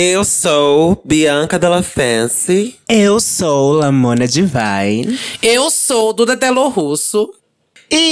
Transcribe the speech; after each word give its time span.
Eu 0.00 0.24
sou 0.24 1.02
Bianca 1.04 1.58
Della 1.58 1.82
Fancy. 1.82 2.76
Eu 2.88 3.18
sou 3.18 3.72
Lamona 3.72 4.28
Divine. 4.28 5.18
Eu 5.42 5.68
sou 5.70 6.12
Duda 6.12 6.36
Delo 6.36 6.68
Russo. 6.68 7.34
Trindade 7.88 8.08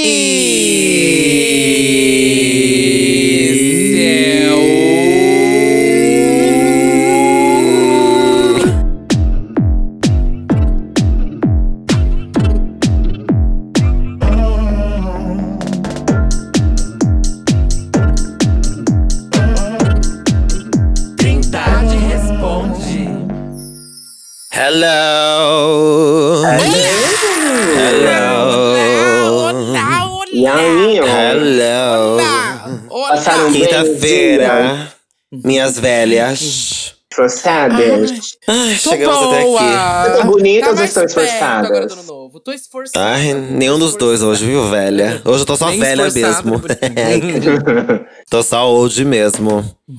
minhas 35.67 35.79
velhas. 35.79 36.93
Forçadas? 37.13 38.11
Ai, 38.47 38.77
Tô 38.83 38.89
chegamos 38.91 39.17
até 39.17 39.37
aqui. 39.37 39.45
boa! 39.45 39.61
Vocês 40.03 40.17
tão 40.17 40.27
bonitas 40.27 40.63
Tá 40.65 40.69
ou 40.69 40.75
mais 40.75 40.89
estão 40.89 41.03
perto 41.03 41.09
esforçadas? 41.19 41.65
Agora 41.69 41.87
do 41.87 41.93
ano 41.93 42.03
novo. 42.03 42.39
Tô 42.39 42.51
esforçada. 42.51 43.05
Ai, 43.05 43.33
nenhum 43.33 43.79
dos 43.79 43.95
dois 43.95 44.21
hoje, 44.21 44.45
viu, 44.45 44.67
velha? 44.69 45.21
Hoje 45.25 45.41
eu 45.41 45.45
tô 45.45 45.57
só 45.57 45.67
Bem 45.67 45.79
velha 45.79 46.07
esforçada, 46.07 46.43
mesmo. 46.47 46.61
tô 48.29 48.43
só 48.43 48.69
old 48.69 49.03
mesmo. 49.05 49.63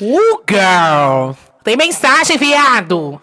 Uh, 0.00 0.42
girl! 0.48 1.32
Tem 1.62 1.76
mensagem, 1.76 2.38
viado! 2.38 3.20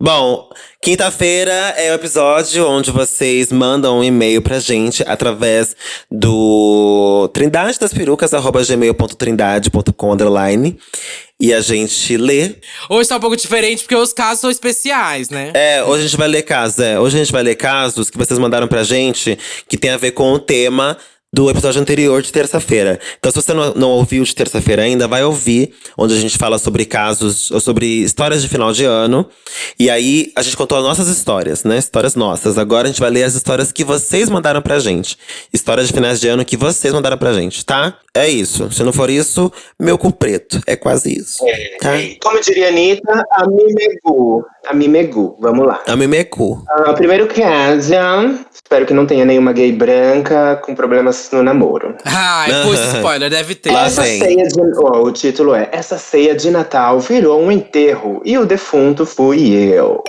Bom, 0.00 0.48
quinta-feira 0.82 1.52
é 1.76 1.92
o 1.92 1.94
episódio 1.94 2.68
onde 2.68 2.90
vocês 2.90 3.52
mandam 3.52 3.98
um 3.98 4.04
e-mail 4.04 4.42
pra 4.42 4.58
gente 4.58 5.04
através 5.06 5.76
do 6.10 7.28
trindade 7.32 7.78
das 7.78 7.92
perucas, 7.92 8.34
arroba 8.34 8.64
gmail.trindade.com 8.64 10.12
underline. 10.12 10.78
E 11.40 11.52
a 11.52 11.60
gente 11.60 12.16
lê. 12.16 12.56
Hoje 12.88 13.08
tá 13.08 13.16
um 13.16 13.20
pouco 13.20 13.36
diferente 13.36 13.82
porque 13.82 13.96
os 13.96 14.12
casos 14.12 14.40
são 14.40 14.50
especiais, 14.50 15.28
né? 15.28 15.50
É, 15.54 15.82
hoje 15.82 16.04
a 16.04 16.06
gente 16.06 16.16
vai 16.16 16.28
ler 16.28 16.42
casos, 16.42 16.78
é. 16.78 16.98
Hoje 16.98 17.16
a 17.16 17.18
gente 17.24 17.32
vai 17.32 17.42
ler 17.42 17.56
casos 17.56 18.10
que 18.10 18.18
vocês 18.18 18.38
mandaram 18.38 18.68
pra 18.68 18.84
gente 18.84 19.38
que 19.68 19.76
tem 19.76 19.90
a 19.90 19.96
ver 19.96 20.12
com 20.12 20.32
o 20.32 20.38
tema 20.38 20.96
do 21.32 21.48
episódio 21.48 21.80
anterior 21.80 22.20
de 22.20 22.30
terça-feira. 22.30 23.00
Então, 23.18 23.32
se 23.32 23.40
você 23.40 23.54
não, 23.54 23.72
não 23.74 23.90
ouviu 23.90 24.22
de 24.22 24.34
terça-feira 24.34 24.82
ainda, 24.82 25.08
vai 25.08 25.24
ouvir, 25.24 25.72
onde 25.96 26.14
a 26.14 26.18
gente 26.18 26.36
fala 26.36 26.58
sobre 26.58 26.84
casos, 26.84 27.50
ou 27.50 27.58
sobre 27.58 27.86
histórias 27.86 28.42
de 28.42 28.48
final 28.48 28.72
de 28.72 28.84
ano. 28.84 29.26
E 29.78 29.88
aí, 29.88 30.30
a 30.36 30.42
gente 30.42 30.56
contou 30.56 30.76
as 30.76 30.84
nossas 30.84 31.08
histórias, 31.08 31.64
né? 31.64 31.78
Histórias 31.78 32.14
nossas. 32.14 32.58
Agora 32.58 32.86
a 32.86 32.90
gente 32.90 33.00
vai 33.00 33.10
ler 33.10 33.24
as 33.24 33.34
histórias 33.34 33.72
que 33.72 33.82
vocês 33.82 34.28
mandaram 34.28 34.60
pra 34.60 34.78
gente. 34.78 35.16
Histórias 35.52 35.86
de 35.86 35.94
finais 35.94 36.20
de 36.20 36.28
ano 36.28 36.44
que 36.44 36.56
vocês 36.56 36.92
mandaram 36.92 37.16
pra 37.16 37.32
gente, 37.32 37.64
tá? 37.64 37.98
É 38.14 38.28
isso. 38.28 38.70
Se 38.70 38.82
não 38.82 38.92
for 38.92 39.08
isso, 39.08 39.50
meu 39.80 39.96
cu 39.96 40.12
preto. 40.12 40.60
É 40.66 40.76
quase 40.76 41.16
isso. 41.18 41.38
Tá? 41.80 41.92
Como 42.22 42.40
diria 42.42 42.66
a 42.66 42.68
Anitta, 42.68 43.24
a 43.30 43.46
Mimegu. 43.46 44.44
A 44.44 44.51
Mimegu, 44.72 45.36
vamos 45.40 45.66
lá. 45.66 45.82
A 45.86 45.96
Mimecu. 45.96 46.62
Ah, 46.68 46.92
primeiro 46.92 47.26
caso, 47.26 47.92
espero 48.54 48.86
que 48.86 48.94
não 48.94 49.04
tenha 49.04 49.24
nenhuma 49.24 49.52
gay 49.52 49.72
branca 49.72 50.56
com 50.64 50.74
problemas 50.74 51.28
no 51.32 51.42
namoro. 51.42 51.96
Ai, 52.04 52.50
pô, 52.62 52.72
esse 52.72 52.96
spoiler, 52.96 53.28
deve 53.28 53.54
ter. 53.54 53.72
Essa 53.72 54.02
ceia 54.04 54.46
de, 54.46 54.60
ó, 54.78 55.02
o 55.02 55.10
título 55.12 55.54
é 55.54 55.68
Essa 55.72 55.98
ceia 55.98 56.34
de 56.34 56.50
Natal 56.50 57.00
virou 57.00 57.40
um 57.40 57.50
enterro 57.50 58.22
e 58.24 58.38
o 58.38 58.46
defunto 58.46 59.04
fui 59.04 59.52
eu. 59.52 60.02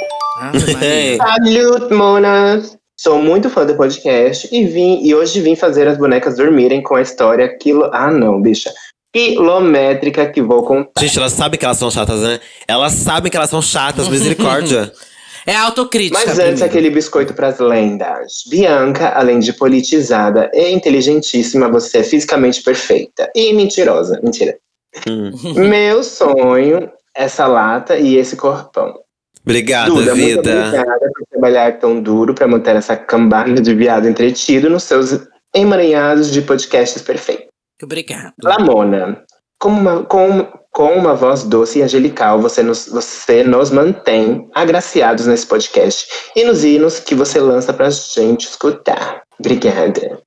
Salut, 1.18 1.94
monas! 1.94 2.78
Sou 3.00 3.20
muito 3.22 3.50
fã 3.50 3.66
do 3.66 3.76
podcast 3.76 4.47
e 4.52 4.66
vim 4.66 5.03
e 5.03 5.14
hoje 5.14 5.41
vim 5.41 5.56
fazer 5.56 5.88
as 5.88 5.97
bonecas 5.97 6.38
dormirem 6.38 6.81
com 6.81 6.96
a 6.96 7.02
história 7.02 7.58
quilo... 7.58 7.90
Ah, 7.91 8.12
não, 8.12 8.41
bicha. 8.41 8.72
Quilométrica 9.13 10.25
que 10.25 10.41
vou 10.41 10.63
contar. 10.63 11.00
Gente, 11.00 11.19
elas 11.19 11.34
sabem 11.34 11.59
que 11.59 11.66
elas 11.66 11.78
são 11.78 11.91
chatas, 11.91 12.19
né? 12.19 12.40
Elas 12.68 12.94
sabem 12.94 13.29
que 13.29 13.38
elas 13.38 13.50
são 13.50 13.62
chatas, 13.62 14.07
misericórdia. 14.09 14.91
É 15.46 15.57
autocrítica. 15.57 16.18
Mas 16.18 16.29
antes, 16.29 16.40
primeiro. 16.40 16.66
aquele 16.66 16.90
biscoito 16.90 17.34
pras 17.34 17.59
lendas. 17.59 18.44
Bianca, 18.50 19.09
além 19.09 19.40
de 19.40 19.52
politizada 19.52 20.50
e 20.53 20.72
inteligentíssima, 20.72 21.69
você 21.69 21.97
é 21.97 22.03
fisicamente 22.03 22.63
perfeita. 22.63 23.29
E 23.35 23.52
mentirosa. 23.52 24.22
Mentira. 24.23 24.57
Hum. 25.06 25.31
Meu 25.68 26.02
sonho, 26.02 26.90
essa 27.13 27.46
lata 27.46 27.97
e 27.97 28.16
esse 28.16 28.38
corpão. 28.38 28.97
Obrigada, 29.46 29.90
Duda, 29.90 30.16
muito 30.16 30.41
vida. 30.41 30.68
obrigada 30.68 31.12
por 31.13 31.28
trabalhar 31.29 31.78
tão 31.78 32.02
duro 32.02 32.34
para 32.34 32.47
manter 32.47 32.78
essa 32.78 32.96
cambada 32.96 33.62
de 33.62 33.75
viado 33.75 34.07
entretido 34.07 34.69
nos 34.69 34.84
seus 34.84 35.19
emaranhados 35.53 36.31
de 36.31 36.41
podcasts 36.41 37.02
perfeitos. 37.02 37.53
Obrigado. 37.84 38.34
Lamona, 38.44 39.24
com 39.60 39.70
uma, 39.70 40.04
com, 40.04 40.48
com 40.72 40.94
uma 40.94 41.14
voz 41.14 41.44
doce 41.44 41.80
e 41.80 41.82
angelical, 41.84 42.42
você 42.42 42.62
nos, 42.62 42.88
você 42.88 43.44
nos 43.44 43.72
mantém 43.72 44.50
agraciados 44.54 45.26
nesse 45.26 45.46
podcast 45.48 46.08
e 46.36 46.44
nos 46.44 46.64
hinos 46.64 47.00
que 47.00 47.16
você 47.16 47.40
lança 47.40 47.74
pra 47.74 47.90
gente 47.90 48.48
escutar. 48.48 49.22
Obrigada. 49.40 50.20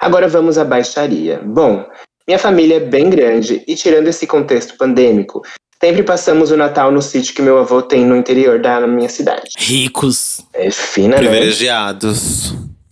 Agora 0.00 0.26
vamos 0.26 0.58
à 0.58 0.64
baixaria. 0.64 1.40
Bom, 1.44 1.86
minha 2.26 2.38
família 2.38 2.76
é 2.76 2.80
bem 2.80 3.10
grande 3.10 3.62
e, 3.66 3.74
tirando 3.74 4.08
esse 4.08 4.26
contexto 4.26 4.76
pandêmico, 4.76 5.42
sempre 5.82 6.02
passamos 6.02 6.50
o 6.50 6.56
Natal 6.56 6.90
no 6.90 7.02
sítio 7.02 7.34
que 7.34 7.42
meu 7.42 7.58
avô 7.58 7.82
tem 7.82 8.04
no 8.04 8.16
interior 8.16 8.60
da 8.60 8.86
minha 8.86 9.08
cidade. 9.08 9.50
Ricos. 9.58 10.44
É 10.54 10.70
fina, 10.70 11.16
né? 11.16 11.22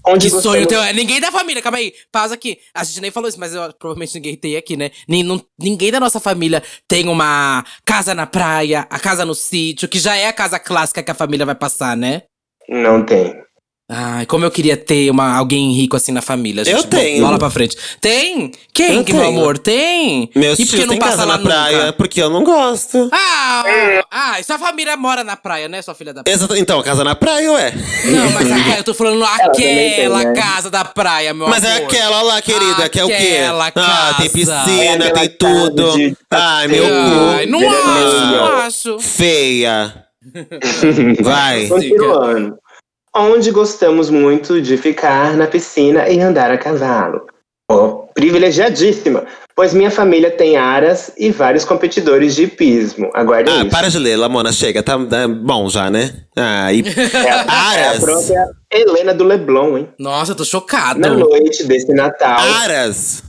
Onde 0.09 0.31
Que 0.31 0.41
sonho 0.41 0.67
teu. 0.67 0.83
é? 0.83 0.93
Ninguém 0.93 1.21
da 1.21 1.31
família, 1.31 1.61
calma 1.63 1.79
aí. 1.79 1.93
Pausa 2.11 2.35
aqui. 2.35 2.59
A 2.75 2.83
gente 2.85 3.01
nem 3.01 3.11
falou 3.11 3.29
isso, 3.29 3.39
mas 3.39 3.55
eu- 3.55 3.73
provavelmente 3.79 4.15
ninguém 4.15 4.37
tem 4.37 4.57
aqui, 4.57 4.77
né? 4.77 4.91
Nem- 5.09 5.23
não- 5.23 5.45
ninguém 5.59 5.91
da 5.91 6.01
nossa 6.01 6.19
família 6.19 6.63
tem 6.89 7.09
uma 7.09 7.65
casa 7.85 8.15
na 8.15 8.27
praia, 8.27 8.87
a 8.91 8.99
casa 8.99 9.25
no 9.25 9.35
sítio, 9.35 9.89
que 9.89 9.99
já 9.99 10.17
é 10.17 10.27
a 10.27 10.33
casa 10.33 10.59
clássica 10.59 11.03
que 11.03 11.11
a 11.11 11.15
família 11.15 11.45
vai 11.47 11.55
passar, 11.55 11.97
né? 11.97 12.23
Não 12.69 13.05
tem. 13.05 13.35
Ai, 13.91 14.27
como 14.27 14.45
eu 14.45 14.51
queria 14.51 14.77
ter 14.77 15.11
uma, 15.11 15.35
alguém 15.35 15.73
rico 15.73 15.97
assim 15.97 16.13
na 16.13 16.21
família. 16.21 16.63
gente. 16.63 16.77
Eu 16.77 16.83
tenho. 16.85 17.25
Bola 17.25 17.39
pra 17.39 17.49
frente. 17.49 17.75
Tem? 18.03 18.53
Quem, 18.75 19.03
que, 19.03 19.15
meu 19.15 19.29
amor? 19.29 19.57
Tem? 19.57 20.31
Meus 20.35 20.59
e 20.59 20.67
por 20.67 20.71
que 20.71 20.77
tios 20.77 20.83
não 20.83 20.89
têm 20.91 20.99
passa 20.99 21.17
casa 21.17 21.27
na 21.27 21.39
praia, 21.39 21.79
nunca? 21.79 21.93
porque 21.95 22.21
eu 22.21 22.29
não 22.29 22.45
gosto. 22.45 23.09
Ah, 23.11 23.65
ah, 24.11 24.41
e 24.41 24.45
sua 24.45 24.59
família 24.59 24.95
mora 24.95 25.25
na 25.25 25.37
praia, 25.39 25.69
né, 25.69 25.81
sua 25.81 25.95
filha 25.95 26.13
da 26.13 26.23
Exato, 26.27 26.55
então, 26.55 26.83
casa 26.83 27.03
na 27.03 27.15
praia, 27.15 27.51
ué. 27.53 27.73
Não, 28.05 28.31
mas 28.33 28.53
aquela, 28.53 28.77
eu 28.77 28.85
tô 28.85 28.93
falando 28.93 29.25
também 29.25 29.53
tem, 29.55 29.93
aquela 29.95 30.25
né? 30.25 30.33
casa 30.35 30.71
da 30.71 30.85
praia, 30.85 31.33
meu 31.33 31.49
Mas 31.49 31.65
amor. 31.65 31.81
é 31.81 31.85
aquela 31.85 32.21
lá, 32.23 32.43
querida, 32.43 32.89
que 32.91 33.01
é 33.01 33.05
o 33.05 33.09
quê? 33.09 33.15
Aquela 33.15 33.67
Ah, 33.75 34.15
tem 34.19 34.29
casa. 34.29 34.65
piscina, 34.65 35.05
É 35.05 35.09
aquela 35.09 35.29
tem 35.29 35.29
tudo. 35.31 35.85
casa 35.87 35.97
de 35.99 36.17
Ai, 36.31 36.69
meu 36.69 36.85
Ai, 36.85 37.47
cu. 37.47 37.53
não 37.53 37.71
acho, 37.71 38.27
não 38.27 38.59
acho. 38.59 38.99
Feia. 39.01 40.05
Vai. 41.23 41.67
Continuando. 41.69 42.59
Onde 43.19 43.51
gostamos 43.51 44.11
muito 44.11 44.61
de 44.63 44.77
ficar 44.77 45.37
na 45.37 45.47
piscina 45.47 46.09
e 46.09 46.21
andar 46.21 46.51
a 46.53 46.57
cavalo. 46.59 47.27
Oh, 47.71 48.07
privilegiadíssima, 48.15 49.27
pois 49.55 49.75
minha 49.75 49.91
família 49.91 50.31
tem 50.31 50.57
aras 50.57 51.13
e 51.19 51.31
vários 51.31 51.65
competidores 51.65 52.35
de 52.35 52.45
hipismo. 52.45 53.11
Aguardem 53.13 53.53
Ah, 53.53 53.61
isso. 53.63 53.71
para 53.71 53.91
de 53.91 53.99
ler, 53.99 54.17
Lamona, 54.17 54.53
chega. 54.53 54.83
Tá, 54.83 54.97
tá 55.05 55.29
bom 55.29 55.69
já, 55.69 55.91
né? 55.91 56.15
Ah, 56.37 56.73
e... 56.73 56.83
É 57.13 57.31
a 57.31 57.45
Aras. 57.53 58.03
própria 58.05 58.47
Helena 58.73 59.13
do 59.13 59.25
Leblon, 59.25 59.77
hein? 59.79 59.89
Nossa, 59.99 60.33
eu 60.33 60.37
tô 60.37 60.45
chocado. 60.45 61.01
Na 61.01 61.11
noite 61.11 61.65
desse 61.65 61.93
Natal. 61.93 62.39
Aras. 62.39 63.23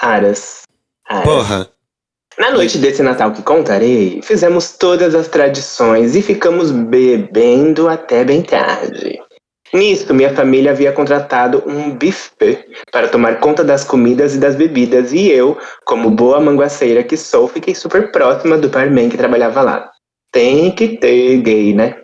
Aras. 0.00 0.62
Aras. 1.08 1.24
Porra. 1.24 1.68
Na 2.38 2.52
noite 2.52 2.78
desse 2.78 3.02
Natal 3.02 3.32
que 3.32 3.42
contarei, 3.42 4.20
fizemos 4.22 4.72
todas 4.78 5.14
as 5.14 5.26
tradições 5.28 6.14
e 6.14 6.22
ficamos 6.22 6.70
bebendo 6.70 7.88
até 7.88 8.22
bem 8.24 8.40
tarde. 8.42 9.18
Nisso, 9.72 10.12
minha 10.12 10.34
família 10.34 10.72
havia 10.72 10.92
contratado 10.92 11.62
um 11.66 11.90
buffet 11.90 12.66
para 12.90 13.08
tomar 13.08 13.38
conta 13.38 13.62
das 13.62 13.84
comidas 13.84 14.34
e 14.34 14.38
das 14.38 14.56
bebidas, 14.56 15.12
e 15.12 15.30
eu, 15.30 15.56
como 15.84 16.10
boa 16.10 16.40
manguaceira 16.40 17.04
que 17.04 17.16
sou, 17.16 17.46
fiquei 17.46 17.74
super 17.74 18.10
próxima 18.10 18.58
do 18.58 18.68
barman 18.68 19.08
que 19.08 19.16
trabalhava 19.16 19.62
lá. 19.62 19.90
Tem 20.32 20.70
que 20.72 20.96
ter 20.96 21.36
gay, 21.38 21.72
né? 21.72 21.96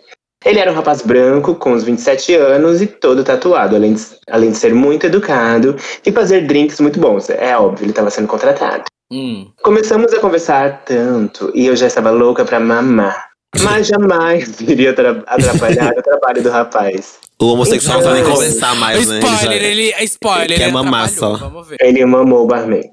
Ele 0.44 0.60
era 0.60 0.70
um 0.70 0.74
rapaz 0.74 1.02
branco, 1.02 1.56
com 1.56 1.72
uns 1.72 1.82
27 1.82 2.34
anos 2.34 2.80
e 2.80 2.86
todo 2.86 3.24
tatuado, 3.24 3.74
além 3.74 3.94
de, 3.94 4.02
além 4.30 4.50
de 4.52 4.56
ser 4.56 4.72
muito 4.72 5.06
educado 5.06 5.74
e 6.04 6.12
fazer 6.12 6.46
drinks 6.46 6.78
muito 6.78 7.00
bons. 7.00 7.28
É 7.30 7.56
óbvio, 7.56 7.84
ele 7.84 7.90
estava 7.90 8.10
sendo 8.10 8.28
contratado. 8.28 8.84
Hum. 9.10 9.50
Começamos 9.62 10.12
a 10.12 10.20
conversar 10.20 10.84
tanto 10.84 11.50
e 11.52 11.66
eu 11.66 11.74
já 11.74 11.88
estava 11.88 12.10
louca 12.10 12.44
pra 12.44 12.60
mamar. 12.60 13.30
Mas 13.62 13.86
jamais 13.86 14.60
iria 14.60 14.90
atra- 14.90 15.24
atrapalhar 15.26 15.92
o 15.96 16.02
trabalho 16.02 16.42
do 16.42 16.50
rapaz. 16.50 17.18
O 17.40 17.46
homossexual 17.52 17.98
não 17.98 18.04
vai 18.04 18.12
nem 18.14 18.22
Então, 18.22 18.34
conversar 18.34 18.74
mais, 18.76 19.06
né? 19.06 19.18
spoiler, 19.18 19.60
já- 19.60 19.66
ele, 19.66 19.94
spoiler, 20.04 20.44
ele 20.44 20.54
quer 20.56 20.62
ele 20.64 20.72
mamar 20.72 21.08
atrapalhou, 21.08 21.64
só. 21.64 21.76
Ele 21.80 22.04
mamou 22.06 22.44
o 22.44 22.46
barman. 22.46 22.84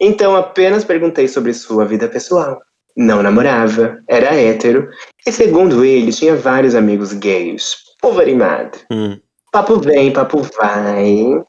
Então 0.00 0.34
apenas 0.36 0.84
perguntei 0.84 1.28
sobre 1.28 1.52
sua 1.52 1.84
vida 1.84 2.08
pessoal. 2.08 2.58
não 2.96 3.22
namorava, 3.22 3.98
era 4.08 4.34
hétero 4.34 4.88
e, 5.26 5.30
segundo 5.32 5.84
ele, 5.84 6.12
tinha 6.12 6.34
vários 6.34 6.74
amigos 6.74 7.12
gays. 7.12 7.76
Povo 8.00 8.20
animado. 8.20 8.78
Hum. 8.90 9.18
Papo 9.52 9.78
vem, 9.80 10.12
papo 10.12 10.42
vai. 10.58 11.40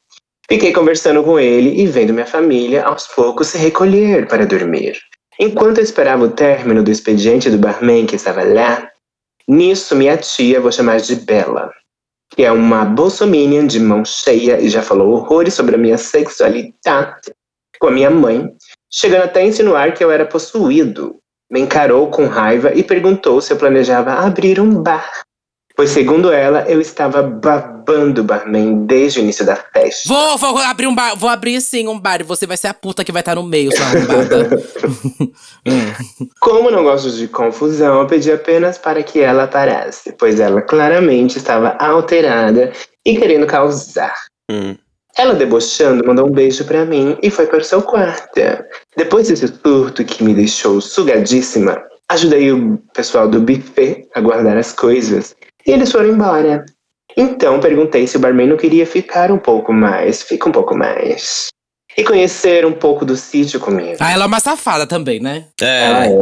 Fiquei 0.50 0.72
conversando 0.74 1.24
com 1.24 1.40
ele 1.40 1.82
e 1.82 1.88
vendo 1.88 2.14
minha 2.14 2.26
família 2.26 2.84
aos 2.84 3.08
poucos 3.08 3.48
se 3.48 3.58
recolher 3.58 4.28
para 4.28 4.46
dormir. 4.46 4.98
Enquanto 5.44 5.80
eu 5.80 5.84
esperava 5.84 6.24
o 6.24 6.30
término 6.30 6.84
do 6.84 6.92
expediente 6.92 7.50
do 7.50 7.58
barman 7.58 8.06
que 8.06 8.16
estava 8.16 8.44
lá, 8.44 8.88
nisso 9.48 9.96
minha 9.96 10.16
tia, 10.16 10.62
vou 10.62 10.72
chamar 10.72 11.02
de 11.02 11.16
Bela, 11.16 11.72
que 12.30 12.44
é 12.44 12.52
uma 12.52 12.86
bolsominion 12.86 13.66
de 13.66 13.80
mão 13.80 14.06
cheia 14.06 14.62
e 14.62 14.70
já 14.70 14.84
falou 14.84 15.14
horrores 15.14 15.56
sobre 15.56 15.74
a 15.74 15.80
minha 15.80 15.98
sexualidade 15.98 17.34
com 17.80 17.88
a 17.88 17.92
minha 17.92 18.12
mãe, 18.12 18.56
chegando 18.88 19.24
até 19.24 19.42
a 19.42 19.46
insinuar 19.46 19.96
que 19.96 20.04
eu 20.04 20.12
era 20.12 20.28
possuído. 20.28 21.18
Me 21.52 21.60
encarou 21.60 22.12
com 22.12 22.28
raiva 22.28 22.72
e 22.76 22.84
perguntou 22.84 23.42
se 23.42 23.52
eu 23.52 23.58
planejava 23.58 24.14
abrir 24.14 24.60
um 24.60 24.84
bar. 24.84 25.24
Pois, 25.76 25.90
segundo 25.90 26.32
ela, 26.32 26.66
eu 26.68 26.82
estava 26.82 27.22
babando 27.24 28.22
o 28.22 28.24
barman 28.24 28.86
desde 28.86 29.20
o 29.20 29.22
início 29.22 29.46
da 29.46 29.56
festa. 29.56 30.08
Vou, 30.08 30.38
vou 30.38 30.58
abrir 30.58 30.88
um 30.88 30.96
bar. 30.96 31.16
Vou 31.16 31.30
abrir 31.30 31.62
sim 31.62 31.88
um 31.88 32.00
bar 32.00 32.22
e 32.22 32.24
você 32.24 32.46
vai 32.46 32.58
ser 32.58 32.68
a 32.68 32.74
puta 32.74 33.04
que 33.04 33.12
vai 33.12 33.22
estar 33.22 33.36
no 33.36 33.44
meio, 33.44 33.72
sua 33.76 33.86
arrombada. 33.86 34.50
Hum. 35.64 36.28
Como 36.40 36.72
não 36.72 36.84
gosto 36.84 37.12
de 37.12 37.28
confusão, 37.28 38.00
eu 38.00 38.08
pedi 38.08 38.32
apenas 38.32 38.80
para 38.80 39.04
que 39.04 39.20
ela 39.20 39.46
parasse, 39.46 40.12
pois 40.14 40.40
ela 40.40 40.60
claramente 40.60 41.38
estava 41.38 41.78
alterada 41.80 42.72
e 43.06 43.16
querendo 43.16 43.46
causar. 43.46 44.16
Hum. 44.50 44.76
Ela, 45.16 45.36
debochando, 45.36 46.06
mandou 46.06 46.28
um 46.28 46.32
beijo 46.32 46.66
pra 46.66 46.84
mim 46.84 47.16
e 47.22 47.30
foi 47.30 47.46
para 47.46 47.60
o 47.60 47.64
seu 47.64 47.82
quarto. 47.84 48.42
Depois 48.98 49.28
desse 49.28 49.48
surto 49.48 50.04
que 50.04 50.24
me 50.24 50.34
deixou 50.34 50.82
sugadíssima, 50.82 51.80
ajudei 52.10 52.52
o 52.52 52.78
pessoal 52.94 53.28
do 53.28 53.40
buffet 53.40 54.08
a 54.16 54.22
guardar 54.22 54.58
as 54.58 54.72
coisas 54.72 55.36
e 55.66 55.72
eles 55.72 55.92
foram 55.92 56.10
embora. 56.10 56.66
Então 57.16 57.60
perguntei 57.60 58.08
se 58.08 58.18
o 58.18 58.20
barman 58.20 58.48
não 58.48 58.58
queria 58.58 58.86
ficar 58.86 59.32
um 59.32 59.38
pouco 59.38 59.74
mais, 59.74 60.22
fica 60.24 60.48
um 60.48 60.52
pouco 60.52 60.76
mais. 60.78 61.48
E 61.98 62.04
conhecer 62.06 62.66
um 62.66 62.72
pouco 62.72 63.04
do 63.04 63.18
sítio 63.18 63.60
comigo. 63.60 63.98
Ah, 64.00 64.12
ela 64.14 64.24
é 64.24 64.28
uma 64.28 64.40
safada 64.40 64.88
também, 64.88 65.20
né? 65.20 65.48
Ela 65.60 66.06
É. 66.06 66.08
é, 66.08 66.14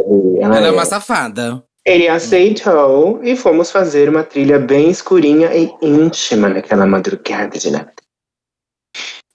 ela 0.42 0.56
Ela 0.56 0.66
é 0.66 0.68
é. 0.68 0.72
uma 0.72 0.84
safada. 0.84 1.62
Ele 1.86 2.08
aceitou 2.08 3.20
e 3.22 3.36
fomos 3.36 3.70
fazer 3.70 4.08
uma 4.08 4.22
trilha 4.24 4.58
bem 4.58 4.90
escurinha 4.90 5.54
e 5.54 5.72
íntima 5.80 6.48
naquela 6.48 6.86
madrugada 6.86 7.56
de 7.58 7.70
Natal. 7.70 7.94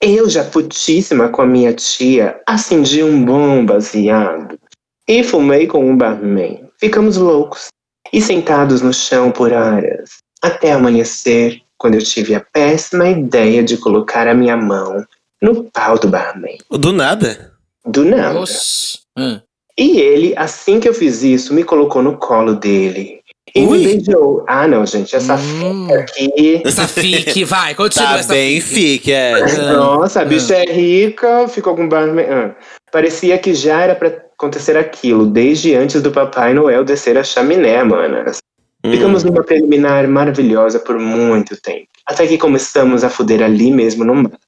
Eu, 0.01 0.29
já 0.29 0.43
putíssima 0.43 1.29
com 1.29 1.41
a 1.41 1.47
minha 1.47 1.73
tia, 1.73 2.39
acendi 2.45 3.01
um 3.01 3.23
bom 3.23 3.65
baseado 3.65 4.59
e 5.07 5.23
fumei 5.23 5.67
com 5.67 5.89
um 5.89 5.97
barman. 5.97 6.69
Ficamos 6.77 7.17
loucos 7.17 7.67
e 8.13 8.21
sentados 8.21 8.81
no 8.81 8.93
chão 8.93 9.31
por 9.31 9.51
horas, 9.51 10.09
até 10.41 10.71
amanhecer, 10.71 11.61
quando 11.77 11.95
eu 11.95 12.01
tive 12.03 12.33
a 12.35 12.39
péssima 12.53 13.07
ideia 13.09 13.63
de 13.63 13.77
colocar 13.77 14.27
a 14.27 14.33
minha 14.33 14.55
mão 14.55 15.03
no 15.41 15.63
pau 15.65 15.97
do 15.99 16.07
barman. 16.07 16.57
Do 16.71 16.91
nada. 16.93 17.51
Do 17.85 18.05
nada. 18.05 18.39
Oxi. 18.39 18.99
Hum. 19.17 19.39
E 19.77 19.99
ele, 19.99 20.33
assim 20.37 20.79
que 20.79 20.87
eu 20.87 20.93
fiz 20.93 21.21
isso, 21.21 21.53
me 21.53 21.63
colocou 21.63 22.01
no 22.01 22.17
colo 22.17 22.55
dele. 22.55 23.19
E 23.53 23.61
Ui. 23.65 23.77
me 23.77 23.83
beijou. 23.85 24.43
Ah, 24.47 24.67
não, 24.67 24.85
gente, 24.85 25.15
essa 25.15 25.35
Hum. 25.35 25.85
fita 25.87 25.99
aqui. 25.99 26.61
Essa 26.65 26.87
fique, 26.87 27.43
vai, 27.43 27.75
continua 27.75 28.07
Tá 28.07 28.17
essa 28.19 28.33
bem 28.33 28.59
fique. 28.61 28.97
fique, 28.99 29.11
é. 29.11 29.39
Nossa, 29.73 30.21
a 30.21 30.25
bicha 30.25 30.55
é 30.55 30.65
rica, 30.71 31.47
ficou 31.47 31.75
com 31.75 31.87
barman. 31.87 32.25
Ah. 32.25 32.55
Parecia 32.91 33.37
que 33.37 33.53
já 33.53 33.81
era 33.81 33.95
pra 33.95 34.09
acontecer 34.37 34.77
aquilo, 34.77 35.25
desde 35.25 35.73
antes 35.75 36.01
do 36.01 36.11
Papai 36.11 36.53
Noel 36.53 36.83
descer 36.83 37.17
a 37.17 37.23
chaminé, 37.23 37.83
manas. 37.83 38.39
Hum. 38.83 38.91
Ficamos 38.91 39.23
numa 39.23 39.43
preliminar 39.43 40.07
maravilhosa 40.07 40.79
por 40.79 40.99
muito 40.99 41.59
tempo. 41.59 41.87
Até 42.05 42.27
que 42.27 42.37
começamos 42.37 43.03
a 43.03 43.09
fuder 43.09 43.41
ali 43.41 43.71
mesmo 43.71 44.03
no 44.03 44.15
mar. 44.15 44.39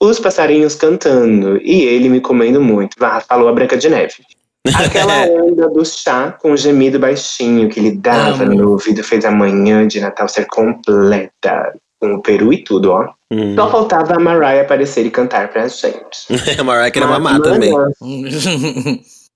Os 0.00 0.20
passarinhos 0.20 0.76
cantando 0.76 1.56
e 1.60 1.82
ele 1.82 2.08
me 2.08 2.20
comendo 2.20 2.62
muito. 2.62 2.94
Vá, 2.98 3.20
falou 3.20 3.48
a 3.48 3.52
Branca 3.52 3.76
de 3.76 3.88
Neve. 3.88 4.24
Aquela 4.76 5.24
onda 5.26 5.68
do 5.68 5.84
chá 5.84 6.30
com 6.30 6.52
o 6.52 6.56
gemido 6.56 6.98
baixinho 6.98 7.68
que 7.68 7.80
lhe 7.80 7.96
dava 7.96 8.44
Amo. 8.44 8.52
no 8.52 8.56
meu 8.56 8.70
ouvido 8.70 9.02
fez 9.02 9.24
a 9.24 9.30
manhã 9.30 9.88
de 9.88 10.00
Natal 10.00 10.28
ser 10.28 10.46
completa. 10.46 11.74
Com 12.00 12.14
o 12.14 12.22
peru 12.22 12.52
e 12.52 12.62
tudo, 12.62 12.92
ó. 12.92 13.08
Hum. 13.32 13.54
Só 13.54 13.68
faltava 13.70 14.14
a 14.14 14.20
Mariah 14.20 14.62
aparecer 14.62 15.04
e 15.04 15.10
cantar 15.10 15.48
pra 15.48 15.66
gente. 15.68 16.26
A 16.58 16.62
Mariah 16.64 16.90
queria 16.90 17.08
mamar 17.08 17.40
também. 17.40 17.72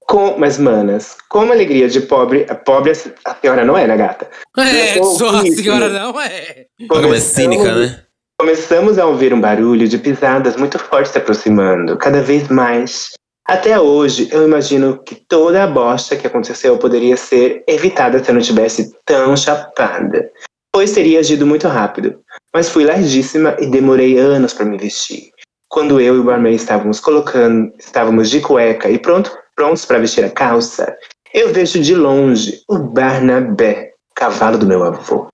com- 0.07 0.37
mas, 0.39 0.59
manas, 0.59 1.17
como 1.29 1.53
alegria 1.53 1.89
de 1.89 2.01
pobre. 2.03 2.47
A 2.49 2.55
pobre 2.55 2.93
a 3.25 3.35
senhora 3.35 3.65
não 3.65 3.77
é, 3.77 3.87
né, 3.87 3.97
gata? 3.97 4.29
é, 4.59 4.99
Eu 4.99 5.05
sua 5.05 5.33
ouvi, 5.37 5.53
senhora 5.53 5.89
não 5.89 6.21
é. 6.21 6.67
Como 6.89 7.15
é 7.15 7.21
cínica, 7.21 7.75
né? 7.75 8.03
Começamos 8.39 8.99
a 8.99 9.07
ouvir 9.07 9.33
um 9.33 9.41
barulho 9.41 9.87
de 9.87 9.99
pisadas 9.99 10.57
muito 10.57 10.79
forte 10.79 11.11
se 11.11 11.19
aproximando, 11.19 11.97
cada 11.97 12.21
vez 12.21 12.49
mais. 12.49 13.13
Até 13.47 13.79
hoje, 13.79 14.29
eu 14.33 14.45
imagino 14.47 14.99
que 15.03 15.15
toda 15.15 15.63
a 15.65 15.67
bosta 15.67 16.17
que 16.17 16.27
aconteceu 16.27 16.79
poderia 16.79 17.17
ser 17.17 17.63
evitada 17.69 18.23
se 18.23 18.31
eu 18.31 18.35
não 18.35 18.41
tivesse 18.43 18.93
tão 19.05 19.37
chapada, 19.37 20.31
pois 20.73 20.93
teria 20.93 21.21
agido 21.21 21.47
muito 21.47 21.69
rápido. 21.69 22.21
Mas 22.53 22.69
fui 22.69 22.85
largíssima 22.85 23.57
e 23.61 23.67
demorei 23.67 24.19
anos 24.19 24.53
para 24.53 24.67
me 24.67 24.79
vestir. 24.79 25.31
Quando 25.69 26.01
eu 26.01 26.17
e 26.17 26.19
o 26.19 26.25
barman 26.25 26.55
estávamos 26.55 27.01
colocando, 27.01 27.73
estávamos 27.79 28.31
de 28.31 28.41
cueca 28.41 28.91
e 28.91 28.99
pronto, 28.99 29.37
prontos 29.55 29.85
para 29.85 29.99
vestir 29.99 30.25
a 30.25 30.31
calça, 30.31 30.97
eu 31.33 31.53
vejo 31.53 31.81
de 31.81 31.95
longe 31.95 32.63
o 32.69 32.79
Barnabé, 32.79 33.93
cavalo 34.15 34.59
do 34.59 34.67
meu 34.67 34.85
avô. 34.85 35.29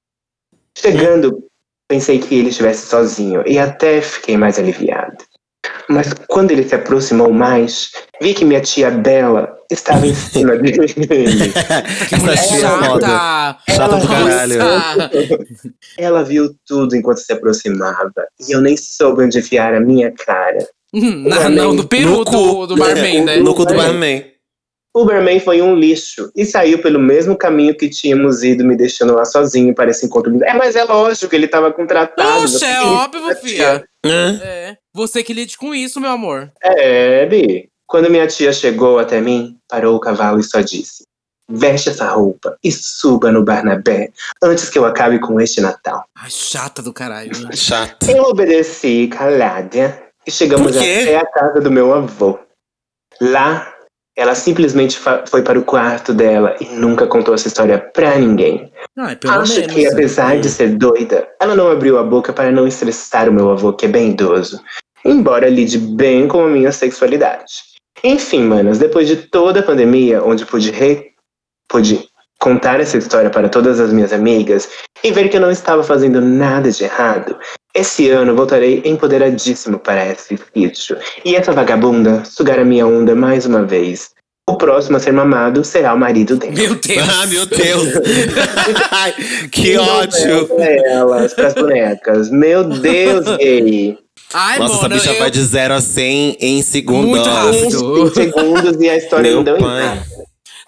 Chegando 0.76 1.48
Pensei 1.88 2.18
que 2.18 2.34
ele 2.34 2.50
estivesse 2.50 2.86
sozinho 2.86 3.42
e 3.46 3.58
até 3.58 4.02
fiquei 4.02 4.36
mais 4.36 4.58
aliviado. 4.58 5.24
Mas 5.88 6.12
quando 6.26 6.50
ele 6.50 6.62
se 6.68 6.74
aproximou 6.74 7.32
mais, 7.32 7.90
vi 8.20 8.34
que 8.34 8.44
minha 8.44 8.60
tia 8.60 8.90
Bela 8.90 9.56
estava 9.70 10.06
em 10.06 10.14
cima 10.14 10.54
dele. 10.56 10.76
Essa 12.34 12.56
tia 12.56 12.66
é 12.66 12.88
foda. 12.88 13.06
chata. 13.06 13.58
Chata 13.74 13.96
do 13.96 14.04
Nossa. 14.06 14.08
caralho. 14.08 14.58
Ela 15.98 16.22
viu 16.24 16.54
tudo 16.66 16.94
enquanto 16.96 17.18
se 17.18 17.32
aproximava 17.32 18.12
e 18.46 18.52
eu 18.52 18.60
nem 18.60 18.76
soube 18.76 19.24
onde 19.24 19.38
enfiar 19.38 19.74
a 19.74 19.80
minha 19.80 20.12
cara. 20.12 20.58
Hum, 20.92 21.24
Não, 21.50 21.76
do 21.76 21.86
peru 21.86 22.18
No 22.18 22.24
do, 22.24 22.66
do 22.66 22.76
barman, 22.76 23.24
né? 23.24 23.36
No 23.36 23.54
cu 23.54 23.64
do 23.66 23.74
barman. 23.74 24.24
O 24.96 25.04
barman 25.04 25.38
foi 25.38 25.60
um 25.62 25.74
lixo 25.76 26.30
e 26.34 26.44
saiu 26.46 26.80
pelo 26.80 26.98
mesmo 26.98 27.36
caminho 27.36 27.76
que 27.76 27.88
tínhamos 27.90 28.42
ido, 28.42 28.64
me 28.64 28.74
deixando 28.74 29.14
lá 29.14 29.24
sozinho 29.24 29.74
para 29.74 29.90
esse 29.90 30.06
encontro. 30.06 30.36
É, 30.42 30.54
mas 30.54 30.74
é 30.74 30.82
lógico, 30.84 31.32
ele 31.34 31.44
estava 31.44 31.70
contratado. 31.70 32.40
Puxa, 32.42 32.58
Você 32.58 32.64
é 32.64 32.78
que- 32.78 32.84
óbvio, 32.84 33.36
filha. 33.36 33.84
Hã? 34.04 34.40
É. 34.42 34.76
Você 34.98 35.22
que 35.22 35.32
lide 35.32 35.56
com 35.56 35.72
isso, 35.72 36.00
meu 36.00 36.10
amor. 36.10 36.50
É, 36.60 37.24
Bi. 37.26 37.70
Quando 37.86 38.10
minha 38.10 38.26
tia 38.26 38.52
chegou 38.52 38.98
até 38.98 39.20
mim, 39.20 39.56
parou 39.68 39.94
o 39.94 40.00
cavalo 40.00 40.40
e 40.40 40.42
só 40.42 40.60
disse: 40.60 41.04
Veste 41.48 41.90
essa 41.90 42.08
roupa 42.08 42.58
e 42.64 42.72
suba 42.72 43.30
no 43.30 43.44
Barnabé 43.44 44.10
antes 44.42 44.68
que 44.68 44.76
eu 44.76 44.84
acabe 44.84 45.20
com 45.20 45.40
este 45.40 45.60
Natal. 45.60 46.04
Ai, 46.16 46.28
chata 46.28 46.82
do 46.82 46.92
caralho. 46.92 47.30
Chato. 47.56 48.10
Eu 48.10 48.24
obedeci, 48.24 49.06
calada, 49.06 50.02
e 50.26 50.32
chegamos 50.32 50.76
até 50.76 51.16
a 51.16 51.26
casa 51.26 51.60
do 51.60 51.70
meu 51.70 51.94
avô. 51.94 52.36
Lá, 53.20 53.72
ela 54.16 54.34
simplesmente 54.34 54.98
foi 55.28 55.42
para 55.42 55.56
o 55.56 55.64
quarto 55.64 56.12
dela 56.12 56.56
e 56.60 56.64
nunca 56.74 57.06
contou 57.06 57.34
essa 57.34 57.46
história 57.46 57.78
pra 57.78 58.18
ninguém. 58.18 58.72
Ai, 58.96 59.16
Acho 59.28 59.60
menos. 59.60 59.72
que, 59.72 59.86
apesar 59.86 60.40
de 60.40 60.48
ser 60.48 60.76
doida, 60.76 61.28
ela 61.40 61.54
não 61.54 61.70
abriu 61.70 61.96
a 61.96 62.02
boca 62.02 62.32
para 62.32 62.50
não 62.50 62.66
estressar 62.66 63.28
o 63.28 63.32
meu 63.32 63.52
avô, 63.52 63.72
que 63.72 63.86
é 63.86 63.88
bem 63.88 64.10
idoso. 64.10 64.60
Embora 65.04 65.48
lide 65.48 65.78
bem 65.78 66.28
com 66.28 66.44
a 66.44 66.48
minha 66.48 66.72
sexualidade. 66.72 67.52
Enfim, 68.02 68.42
manas, 68.42 68.78
depois 68.78 69.08
de 69.08 69.16
toda 69.16 69.60
a 69.60 69.62
pandemia, 69.62 70.22
onde 70.22 70.46
pude, 70.46 70.70
re... 70.70 71.12
pude 71.68 72.08
contar 72.40 72.80
essa 72.80 72.96
história 72.96 73.30
para 73.30 73.48
todas 73.48 73.80
as 73.80 73.92
minhas 73.92 74.12
amigas 74.12 74.68
e 75.02 75.10
ver 75.10 75.28
que 75.28 75.36
eu 75.36 75.40
não 75.40 75.50
estava 75.50 75.82
fazendo 75.82 76.20
nada 76.20 76.70
de 76.70 76.84
errado, 76.84 77.36
esse 77.74 78.08
ano 78.10 78.34
voltarei 78.34 78.82
empoderadíssimo 78.84 79.78
para 79.78 80.06
esse 80.06 80.38
sítio. 80.54 80.96
E 81.24 81.36
essa 81.36 81.52
vagabunda 81.52 82.24
sugar 82.24 82.58
a 82.58 82.64
minha 82.64 82.86
onda 82.86 83.14
mais 83.14 83.46
uma 83.46 83.64
vez. 83.64 84.10
O 84.48 84.56
próximo 84.56 84.96
a 84.96 85.00
ser 85.00 85.12
mamado 85.12 85.62
será 85.62 85.92
o 85.92 85.98
marido 85.98 86.36
dela. 86.36 86.54
Meu 86.54 86.74
Deus. 86.74 87.08
Ah, 87.08 87.26
meu 87.26 87.44
Deus. 87.44 87.88
Que 89.52 89.76
ódio. 89.76 90.46
pra 90.46 90.64
elas, 90.64 91.34
pras 91.34 91.54
bonecas. 91.54 92.30
Meu 92.30 92.64
Deus, 92.64 93.26
gay. 93.36 93.98
Ai, 94.34 94.58
Nossa, 94.58 94.74
essa 94.74 94.82
mano, 94.82 94.94
bicha 94.94 95.12
eu... 95.12 95.18
vai 95.18 95.30
de 95.30 95.42
0 95.42 95.74
a 95.74 95.80
100 95.80 96.36
em 96.40 96.62
segundos. 96.62 97.08
Muito 97.08 97.28
rápido. 97.28 97.94
20 98.04 98.14
segundos 98.14 98.80
e 98.80 98.88
a 98.90 98.96
história 98.96 99.22
Meu 99.30 99.36
não 99.36 99.44
deu 99.44 99.56
em 99.56 99.60
pai. 99.60 99.84
nada. 99.84 100.06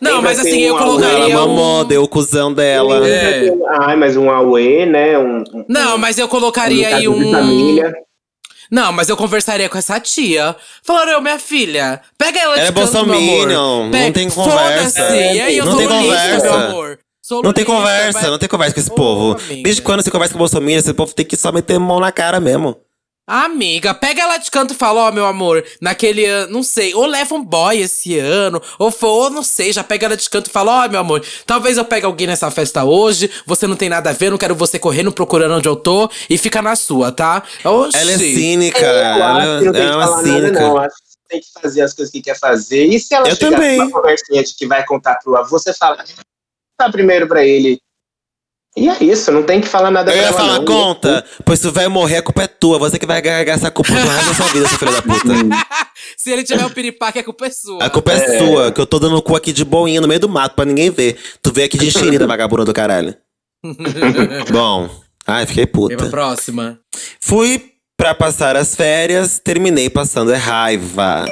Não, 0.00 0.10
Lembra 0.12 0.30
mas 0.30 0.38
assim, 0.38 0.50
tem 0.52 0.62
eu 0.62 0.74
um 0.74 0.78
Ela 0.78 0.86
colocaria. 0.86 1.34
mamou, 1.36 1.80
um- 1.82 1.84
deu 1.84 2.02
o 2.02 2.08
cuzão 2.08 2.54
dela. 2.54 3.06
É. 3.06 3.52
Ai, 3.80 3.96
mas 3.96 4.16
um 4.16 4.30
Aue, 4.30 4.86
né? 4.86 5.18
Um, 5.18 5.40
um- 5.40 5.64
Não, 5.68 5.98
mas 5.98 6.18
eu 6.18 6.24
um 6.24 6.28
colocaria 6.28 6.96
aí 6.96 7.06
um. 7.06 7.30
família. 7.30 7.92
Não, 8.70 8.92
mas 8.92 9.08
eu 9.10 9.16
conversaria 9.16 9.68
com 9.68 9.76
essa 9.76 10.00
tia. 10.00 10.56
Falaram, 10.82 11.12
eu, 11.12 11.20
minha 11.20 11.38
filha, 11.38 12.00
pega 12.16 12.38
ela 12.40 12.54
de 12.54 12.60
Ela 12.60 12.68
é 12.70 12.72
canto, 12.72 13.04
meu 13.06 13.18
amor. 13.18 13.48
não 13.48 13.90
Pe- 13.90 14.12
tem 14.12 14.30
conversa. 14.30 15.02
Foda-se. 15.02 15.34
E 15.34 15.40
aí, 15.40 15.58
eu 15.58 15.64
Não 15.66 15.72
sou 15.72 15.80
tem 15.80 15.88
conversa. 15.88 16.44
meu 16.44 16.54
amor. 16.54 16.98
Sou 17.20 17.42
Não 17.42 17.52
tem 17.52 17.64
conversa, 17.64 18.20
vai- 18.20 18.30
não 18.30 18.38
tem 18.38 18.48
conversa 18.48 18.74
com 18.74 18.80
esse 18.80 18.90
Ô, 18.90 18.94
povo. 18.94 19.32
amiga. 19.44 19.62
Desde 19.64 19.82
quando 19.82 20.02
você 20.02 20.10
conversa 20.10 20.32
com 20.32 20.38
o 20.38 20.40
Bolsonaro, 20.40 20.70
esse 20.70 20.94
povo 20.94 21.12
tem 21.14 21.26
que 21.26 21.36
só 21.36 21.52
meter 21.52 21.78
mão 21.78 22.00
na 22.00 22.10
cara 22.10 22.40
mesmo. 22.40 22.76
Amiga, 23.32 23.94
pega 23.94 24.22
ela 24.22 24.38
de 24.38 24.50
canto 24.50 24.74
e 24.74 24.76
fala, 24.76 25.02
ó, 25.02 25.12
meu 25.12 25.24
amor, 25.24 25.64
naquele 25.80 26.24
ano, 26.26 26.52
não 26.52 26.62
sei, 26.64 26.92
ou 26.94 27.06
leva 27.06 27.32
um 27.32 27.44
boy 27.44 27.78
esse 27.78 28.18
ano, 28.18 28.60
ou, 28.76 28.90
for, 28.90 29.06
ou 29.06 29.30
não 29.30 29.44
sei, 29.44 29.72
já 29.72 29.84
pega 29.84 30.06
ela 30.06 30.16
de 30.16 30.28
canto 30.28 30.48
e 30.48 30.52
fala, 30.52 30.84
ó, 30.84 30.88
meu 30.88 30.98
amor, 30.98 31.24
talvez 31.46 31.78
eu 31.78 31.84
pegue 31.84 32.04
alguém 32.04 32.26
nessa 32.26 32.50
festa 32.50 32.82
hoje, 32.82 33.30
você 33.46 33.68
não 33.68 33.76
tem 33.76 33.88
nada 33.88 34.10
a 34.10 34.12
ver, 34.12 34.32
não 34.32 34.36
quero 34.36 34.56
você 34.56 34.80
correndo 34.80 35.12
procurando 35.12 35.54
onde 35.54 35.68
eu 35.68 35.76
tô, 35.76 36.10
e 36.28 36.36
fica 36.36 36.60
na 36.60 36.74
sua, 36.74 37.12
tá? 37.12 37.44
Oxi. 37.64 37.98
Ela 37.98 38.10
é 38.10 38.18
cínica, 38.18 38.80
Eu 38.80 38.94
ela, 38.98 39.60
tem 39.60 39.68
ela 39.68 39.78
é 39.78 39.80
que 39.90 39.96
uma 39.96 40.06
falar 40.06 40.22
cínica. 40.24 40.40
nada, 40.50 40.60
não. 40.60 40.76
Acho 40.78 40.96
que 40.96 41.28
tem 41.28 41.40
que 41.40 41.52
fazer 41.62 41.82
as 41.82 41.94
coisas 41.94 42.10
que 42.10 42.20
quer 42.22 42.36
fazer. 42.36 42.86
E 42.86 42.98
se 42.98 43.14
ela 43.14 43.28
Eu 43.28 43.36
chegar 43.36 43.52
também. 43.52 43.76
com 43.78 43.84
uma 43.84 43.92
conversinha 43.92 44.42
de 44.42 44.56
que 44.56 44.66
vai 44.66 44.84
contar 44.84 45.14
pro 45.22 45.36
avô, 45.36 45.50
você 45.56 45.72
fala, 45.72 46.02
tá 46.76 46.90
primeiro 46.90 47.28
pra 47.28 47.44
ele. 47.44 47.80
E 48.76 48.88
é 48.88 49.02
isso, 49.02 49.32
não 49.32 49.42
tem 49.42 49.60
que 49.60 49.66
falar 49.66 49.90
nada 49.90 50.12
Eu 50.12 50.16
ia 50.16 50.22
ela, 50.28 50.36
falar, 50.36 50.58
não. 50.58 50.64
conta, 50.64 51.24
pois 51.44 51.58
se 51.58 51.66
o 51.66 51.72
velho 51.72 51.90
morrer, 51.90 52.18
a 52.18 52.22
culpa 52.22 52.44
é 52.44 52.46
tua. 52.46 52.78
Você 52.78 52.98
que 53.00 53.06
vai 53.06 53.20
carregar 53.20 53.54
essa 53.54 53.70
culpa 53.70 53.92
pro 53.92 54.00
resto 54.00 54.26
da 54.28 54.34
sua 54.34 54.46
vida, 54.46 54.68
seu 54.68 54.78
filho 54.78 54.92
da 54.92 55.02
puta. 55.02 55.28
Se 56.16 56.30
ele 56.30 56.44
tiver 56.44 56.64
o 56.64 56.70
piripaque, 56.70 57.18
a 57.18 57.24
culpa 57.24 57.46
é 57.46 57.50
sua. 57.50 57.84
A 57.84 57.90
culpa 57.90 58.12
é, 58.12 58.38
sua, 58.38 58.70
que 58.72 58.80
eu 58.80 58.86
tô 58.86 58.98
dando 58.98 59.16
o 59.16 59.22
cu 59.22 59.34
aqui 59.34 59.52
de 59.52 59.64
boinha 59.64 60.00
no 60.00 60.06
meio 60.08 60.20
do 60.20 60.28
mato 60.28 60.54
pra 60.54 60.64
ninguém 60.64 60.90
ver. 60.90 61.18
Tu 61.42 61.52
veio 61.52 61.66
aqui 61.66 61.78
de 61.78 61.86
enxerida, 61.88 62.26
vagabunda 62.26 62.64
do 62.64 62.72
caralho. 62.72 63.14
Bom, 64.52 64.88
ai, 65.26 65.46
fiquei 65.46 65.64
Vem 65.64 65.72
puta. 65.72 66.06
próxima. 66.08 66.78
Fui 67.20 67.72
pra 67.96 68.14
passar 68.14 68.56
as 68.56 68.74
férias, 68.76 69.38
terminei 69.38 69.90
passando 69.90 70.32
é 70.32 70.36
raiva. 70.36 71.26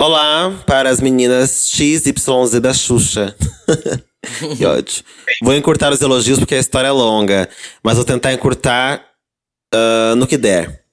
Olá 0.00 0.52
para 0.66 0.90
as 0.90 1.00
meninas 1.00 1.68
XYZ 1.70 2.60
da 2.60 2.72
Xuxa. 2.72 3.34
Vou 5.42 5.54
encurtar 5.54 5.92
os 5.92 6.00
elogios 6.00 6.38
porque 6.38 6.54
a 6.54 6.58
história 6.60 6.88
é 6.88 6.92
longa, 6.92 7.48
mas 7.82 7.96
vou 7.96 8.04
tentar 8.04 8.32
encurtar 8.32 9.04
ah, 9.72 10.14
no 10.16 10.26
que 10.26 10.36
der. 10.36 10.84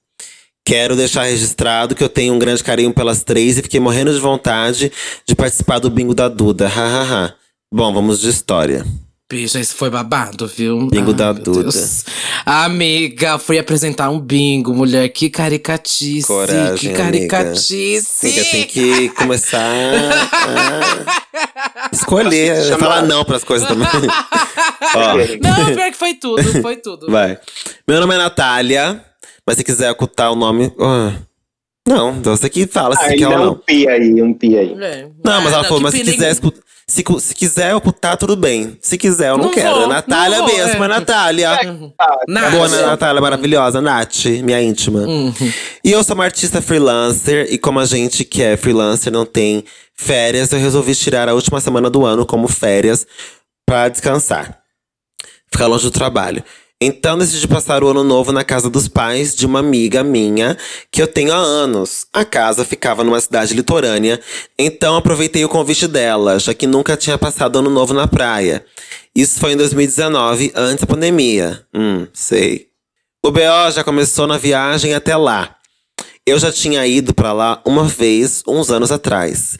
Quero 0.66 0.96
deixar 0.96 1.24
registrado 1.24 1.94
que 1.94 2.02
eu 2.02 2.08
tenho 2.08 2.32
um 2.32 2.38
grande 2.38 2.64
carinho 2.64 2.92
pelas 2.92 3.22
três 3.22 3.58
e 3.58 3.62
fiquei 3.62 3.78
morrendo 3.78 4.12
de 4.12 4.18
vontade 4.18 4.90
de 5.26 5.34
participar 5.34 5.78
do 5.78 5.90
bingo 5.90 6.14
da 6.14 6.28
Duda. 6.28 6.66
Hahaha. 6.68 7.34
Bom, 7.72 7.92
vamos 7.92 8.20
de 8.20 8.30
história. 8.30 8.84
Bicha, 9.34 9.58
isso 9.58 9.74
foi 9.74 9.90
babado, 9.90 10.46
viu? 10.46 10.86
Bingo 10.86 11.10
Ai, 11.10 11.16
da 11.16 11.32
Duda. 11.32 11.62
Deus. 11.62 12.04
Amiga, 12.46 13.36
fui 13.36 13.58
apresentar 13.58 14.08
um 14.08 14.20
bingo, 14.20 14.72
mulher. 14.72 15.08
Que 15.08 15.28
caricatice. 15.28 16.24
Coragem, 16.24 16.76
que 16.92 16.96
caricatice. 16.96 18.26
Amiga, 18.28 18.44
tem 18.44 18.64
que 18.64 19.08
começar 19.08 19.58
a 20.54 21.90
escolher, 21.92 22.62
Chama- 22.62 22.78
falar 22.78 23.02
não 23.02 23.24
pras 23.24 23.42
coisas 23.42 23.66
também. 23.66 23.88
Ó, 24.94 25.16
Não, 25.42 25.74
pior 25.74 25.90
que 25.90 25.96
foi 25.98 26.14
tudo, 26.14 26.42
foi 26.62 26.76
tudo. 26.76 27.10
vai. 27.10 27.36
Meu 27.88 28.00
nome 28.00 28.14
é 28.14 28.18
Natália, 28.18 29.04
mas 29.44 29.56
se 29.56 29.64
quiser 29.64 29.90
ocultar 29.90 30.30
o 30.30 30.36
nome. 30.36 30.72
não, 31.88 32.12
você 32.22 32.48
que 32.48 32.68
fala 32.68 32.94
se 32.94 33.02
Aí 33.04 33.18
quer 33.18 33.26
ou 33.26 33.32
dá 33.32 33.40
um 33.40 33.44
não. 33.46 33.54
pi 33.56 33.88
aí, 33.88 34.22
um 34.22 34.32
pi 34.32 34.56
aí. 34.56 34.76
É. 34.80 35.08
Não, 35.24 35.40
mas 35.42 35.52
Ah, 35.52 35.56
ela 35.56 35.64
falou, 35.64 35.78
que 35.78 35.82
mas 35.82 35.94
se 35.94 36.02
quiser, 36.02 36.30
escu- 36.30 36.54
se, 36.86 37.02
se 37.20 37.34
quiser 37.34 37.74
ocultar, 37.74 38.16
tudo 38.16 38.36
bem. 38.36 38.78
Se 38.82 38.98
quiser, 38.98 39.30
eu 39.30 39.38
não, 39.38 39.46
Não 39.46 39.52
quero. 39.52 39.74
vou, 39.74 39.84
é 39.84 39.86
Natália 39.86 40.38
não 40.38 40.46
vou, 40.46 40.56
mesmo, 40.56 40.82
é 40.82 40.86
é. 40.86 40.88
Natália. 40.88 41.50
Nath. 42.28 42.50
Boa, 42.52 42.68
né, 42.68 42.82
Natália, 42.82 43.20
maravilhosa. 43.22 43.80
Nath, 43.80 44.26
minha 44.42 44.62
íntima. 44.62 45.00
Uhum. 45.00 45.32
E 45.82 45.90
eu 45.90 46.04
sou 46.04 46.14
uma 46.14 46.24
artista 46.24 46.60
freelancer, 46.60 47.46
e 47.50 47.56
como 47.56 47.80
a 47.80 47.86
gente 47.86 48.24
que 48.24 48.42
é 48.42 48.56
freelancer 48.56 49.12
não 49.12 49.24
tem 49.24 49.64
férias, 49.94 50.52
eu 50.52 50.58
resolvi 50.58 50.94
tirar 50.94 51.28
a 51.28 51.34
última 51.34 51.60
semana 51.60 51.88
do 51.88 52.04
ano 52.04 52.26
como 52.26 52.48
férias 52.48 53.06
pra 53.66 53.88
descansar. 53.88 54.58
Ficar 55.50 55.66
longe 55.66 55.84
do 55.84 55.90
trabalho. 55.90 56.44
Então 56.80 57.16
decidi 57.16 57.46
passar 57.46 57.82
o 57.82 57.88
ano 57.88 58.02
novo 58.02 58.32
na 58.32 58.44
casa 58.44 58.68
dos 58.68 58.88
pais 58.88 59.34
de 59.34 59.46
uma 59.46 59.60
amiga 59.60 60.02
minha 60.02 60.56
que 60.90 61.00
eu 61.00 61.06
tenho 61.06 61.32
há 61.32 61.36
anos. 61.36 62.06
A 62.12 62.24
casa 62.24 62.64
ficava 62.64 63.04
numa 63.04 63.20
cidade 63.20 63.54
litorânea, 63.54 64.20
então 64.58 64.96
aproveitei 64.96 65.44
o 65.44 65.48
convite 65.48 65.86
dela, 65.86 66.38
já 66.38 66.52
que 66.52 66.66
nunca 66.66 66.96
tinha 66.96 67.16
passado 67.16 67.58
ano 67.58 67.70
novo 67.70 67.94
na 67.94 68.08
praia. 68.08 68.64
Isso 69.14 69.38
foi 69.38 69.52
em 69.52 69.56
2019, 69.56 70.52
antes 70.54 70.80
da 70.80 70.86
pandemia. 70.86 71.64
Hum, 71.72 72.06
sei. 72.12 72.68
O 73.24 73.30
BO 73.30 73.70
já 73.72 73.82
começou 73.84 74.26
na 74.26 74.36
viagem 74.36 74.92
até 74.94 75.16
lá. 75.16 75.56
Eu 76.26 76.38
já 76.38 76.50
tinha 76.50 76.86
ido 76.86 77.14
pra 77.14 77.32
lá 77.32 77.62
uma 77.64 77.84
vez, 77.84 78.42
uns 78.46 78.70
anos 78.70 78.90
atrás. 78.90 79.56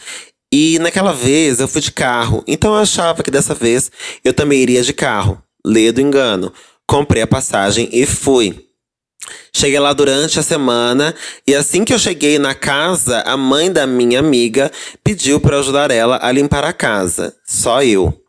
E 0.53 0.79
naquela 0.81 1.13
vez 1.13 1.61
eu 1.61 1.69
fui 1.69 1.81
de 1.81 1.93
carro, 1.93 2.45
então 2.47 2.75
eu 2.75 2.81
achava 2.81 3.23
que 3.23 3.31
dessa 3.31 3.55
vez 3.55 3.91
eu 4.25 4.35
também 4.35 4.61
iria 4.61 4.83
de 4.83 4.93
carro. 4.93 5.43
Lê 5.65 5.91
do 5.91 6.01
engano. 6.01 6.53
Comprei 6.87 7.23
a 7.23 7.27
passagem 7.27 7.89
e 7.93 8.07
fui. 8.07 8.65
Cheguei 9.53 9.79
lá 9.79 9.93
durante 9.93 10.39
a 10.39 10.43
semana 10.43 11.15
e 11.47 11.55
assim 11.55 11.85
que 11.85 11.95
eu 11.95 11.99
cheguei 11.99 12.39
na 12.39 12.55
casa, 12.55 13.21
a 13.21 13.37
mãe 13.37 13.73
da 13.73 13.87
minha 13.87 14.19
amiga 14.19 14.71
pediu 15.03 15.41
para 15.41 15.59
ajudar 15.59 15.91
ela 15.91 16.19
a 16.21 16.31
limpar 16.31 16.65
a 16.65 16.73
casa. 16.73 17.35
Só 17.47 17.83
eu. 17.83 18.21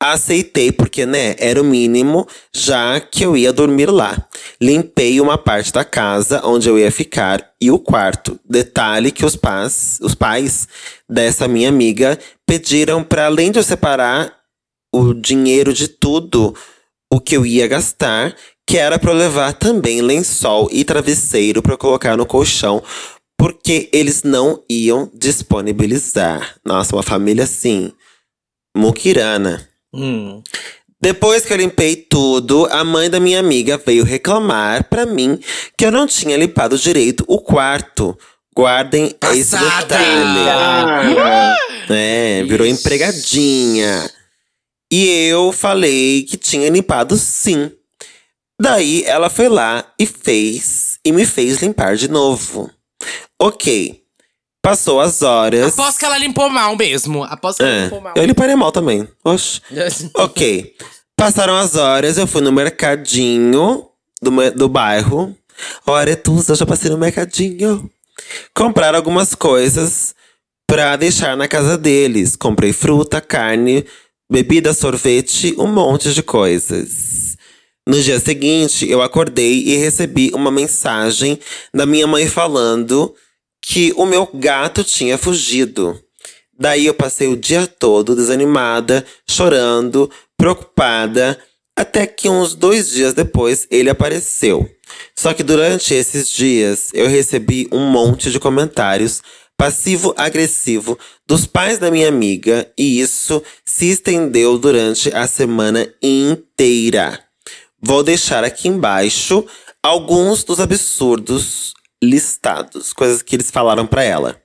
Aceitei 0.00 0.70
porque, 0.70 1.04
né, 1.04 1.34
era 1.38 1.60
o 1.60 1.64
mínimo, 1.64 2.24
já 2.54 3.00
que 3.00 3.24
eu 3.24 3.36
ia 3.36 3.52
dormir 3.52 3.90
lá. 3.90 4.28
Limpei 4.60 5.20
uma 5.20 5.36
parte 5.36 5.72
da 5.72 5.84
casa 5.84 6.40
onde 6.44 6.68
eu 6.68 6.78
ia 6.78 6.92
ficar 6.92 7.44
e 7.60 7.68
o 7.70 7.80
quarto. 7.80 8.38
Detalhe 8.48 9.10
que 9.10 9.24
os 9.24 9.34
pais, 9.34 9.98
os 10.00 10.14
pais 10.14 10.68
dessa 11.08 11.48
minha 11.48 11.68
amiga 11.68 12.16
pediram 12.46 13.02
para 13.02 13.26
além 13.26 13.50
de 13.50 13.58
eu 13.58 13.64
separar 13.64 14.32
o 14.92 15.12
dinheiro 15.12 15.72
de 15.72 15.88
tudo 15.88 16.54
o 17.12 17.20
que 17.20 17.36
eu 17.36 17.46
ia 17.46 17.66
gastar, 17.66 18.34
que 18.66 18.76
era 18.76 18.98
para 18.98 19.10
eu 19.12 19.16
levar 19.16 19.52
também 19.54 20.02
lençol 20.02 20.68
e 20.70 20.84
travesseiro 20.84 21.62
para 21.62 21.76
colocar 21.76 22.16
no 22.16 22.26
colchão, 22.26 22.82
porque 23.36 23.88
eles 23.92 24.22
não 24.22 24.62
iam 24.68 25.10
disponibilizar. 25.14 26.56
Nossa, 26.64 26.94
uma 26.94 27.02
família 27.02 27.44
assim, 27.44 27.92
muquirana. 28.76 29.68
Hum. 29.94 30.42
Depois 31.00 31.44
que 31.44 31.52
eu 31.52 31.56
limpei 31.56 31.94
tudo, 31.94 32.66
a 32.70 32.82
mãe 32.84 33.08
da 33.08 33.20
minha 33.20 33.38
amiga 33.38 33.80
veio 33.84 34.04
reclamar 34.04 34.84
pra 34.88 35.06
mim 35.06 35.38
que 35.76 35.86
eu 35.86 35.92
não 35.92 36.06
tinha 36.06 36.36
limpado 36.36 36.76
direito 36.76 37.24
o 37.28 37.38
quarto. 37.38 38.18
Guardem 38.54 39.14
esse 39.32 39.56
Passada! 39.56 39.96
detalhe. 39.96 40.48
Ah, 40.50 41.56
É, 41.88 42.42
virou 42.42 42.66
empregadinha. 42.66 44.10
E 44.90 45.06
eu 45.28 45.52
falei 45.52 46.22
que 46.22 46.36
tinha 46.36 46.68
limpado 46.70 47.16
sim. 47.16 47.70
Daí 48.60 49.04
ela 49.04 49.28
foi 49.30 49.48
lá 49.48 49.84
e 49.98 50.06
fez, 50.06 50.98
e 51.04 51.12
me 51.12 51.24
fez 51.24 51.62
limpar 51.62 51.96
de 51.96 52.08
novo. 52.08 52.70
Ok. 53.40 54.02
Passou 54.60 55.00
as 55.00 55.22
horas. 55.22 55.78
Aposto 55.78 55.98
que 55.98 56.04
ela 56.04 56.18
limpou 56.18 56.50
mal 56.50 56.74
mesmo. 56.76 57.22
Aposto 57.24 57.58
que 57.58 57.62
ela 57.64 57.72
É, 57.72 57.84
limpou 57.84 58.00
mal. 58.00 58.14
eu 58.16 58.24
limparia 58.24 58.56
mal 58.56 58.72
também. 58.72 59.06
Oxe. 59.24 59.60
Ok. 60.14 60.74
Passaram 61.16 61.56
as 61.56 61.74
horas, 61.76 62.16
eu 62.18 62.26
fui 62.26 62.40
no 62.40 62.52
mercadinho 62.52 63.88
do, 64.22 64.50
do 64.52 64.68
bairro. 64.68 65.36
Ó, 65.86 65.94
Aretusa, 65.94 66.52
eu 66.52 66.56
já 66.56 66.66
passei 66.66 66.90
no 66.90 66.98
mercadinho. 66.98 67.90
Comprar 68.54 68.94
algumas 68.94 69.34
coisas 69.34 70.14
pra 70.66 70.96
deixar 70.96 71.36
na 71.36 71.48
casa 71.48 71.76
deles. 71.78 72.36
Comprei 72.36 72.72
fruta, 72.72 73.20
carne, 73.20 73.84
bebida, 74.30 74.72
sorvete, 74.72 75.54
um 75.58 75.66
monte 75.66 76.12
de 76.12 76.22
coisas. 76.22 77.36
No 77.86 78.00
dia 78.00 78.20
seguinte, 78.20 78.88
eu 78.88 79.00
acordei 79.00 79.62
e 79.62 79.76
recebi 79.76 80.30
uma 80.34 80.50
mensagem 80.50 81.38
da 81.72 81.86
minha 81.86 82.06
mãe 82.06 82.28
falando 82.28 83.14
que 83.62 83.92
o 83.96 84.04
meu 84.04 84.28
gato 84.34 84.84
tinha 84.84 85.16
fugido. 85.16 85.98
Daí 86.58 86.86
eu 86.86 86.94
passei 86.94 87.28
o 87.28 87.36
dia 87.36 87.66
todo 87.66 88.14
desanimada, 88.14 89.04
chorando, 89.26 90.10
preocupada, 90.36 91.38
até 91.74 92.06
que 92.06 92.28
uns 92.28 92.54
dois 92.54 92.90
dias 92.90 93.14
depois 93.14 93.66
ele 93.70 93.88
apareceu. 93.88 94.68
Só 95.16 95.32
que 95.32 95.42
durante 95.42 95.94
esses 95.94 96.28
dias 96.30 96.90
eu 96.92 97.08
recebi 97.08 97.68
um 97.72 97.86
monte 97.86 98.30
de 98.30 98.40
comentários 98.40 99.22
passivo-agressivo 99.58 100.96
dos 101.26 101.44
pais 101.44 101.78
da 101.78 101.90
minha 101.90 102.08
amiga 102.08 102.72
e 102.78 103.00
isso 103.00 103.42
se 103.64 103.90
estendeu 103.90 104.56
durante 104.56 105.12
a 105.14 105.26
semana 105.26 105.92
inteira. 106.00 107.20
Vou 107.82 108.04
deixar 108.04 108.44
aqui 108.44 108.68
embaixo 108.68 109.44
alguns 109.82 110.44
dos 110.44 110.60
absurdos 110.60 111.74
listados, 112.02 112.92
coisas 112.92 113.20
que 113.20 113.34
eles 113.34 113.50
falaram 113.50 113.84
pra 113.84 114.04
ela. 114.04 114.40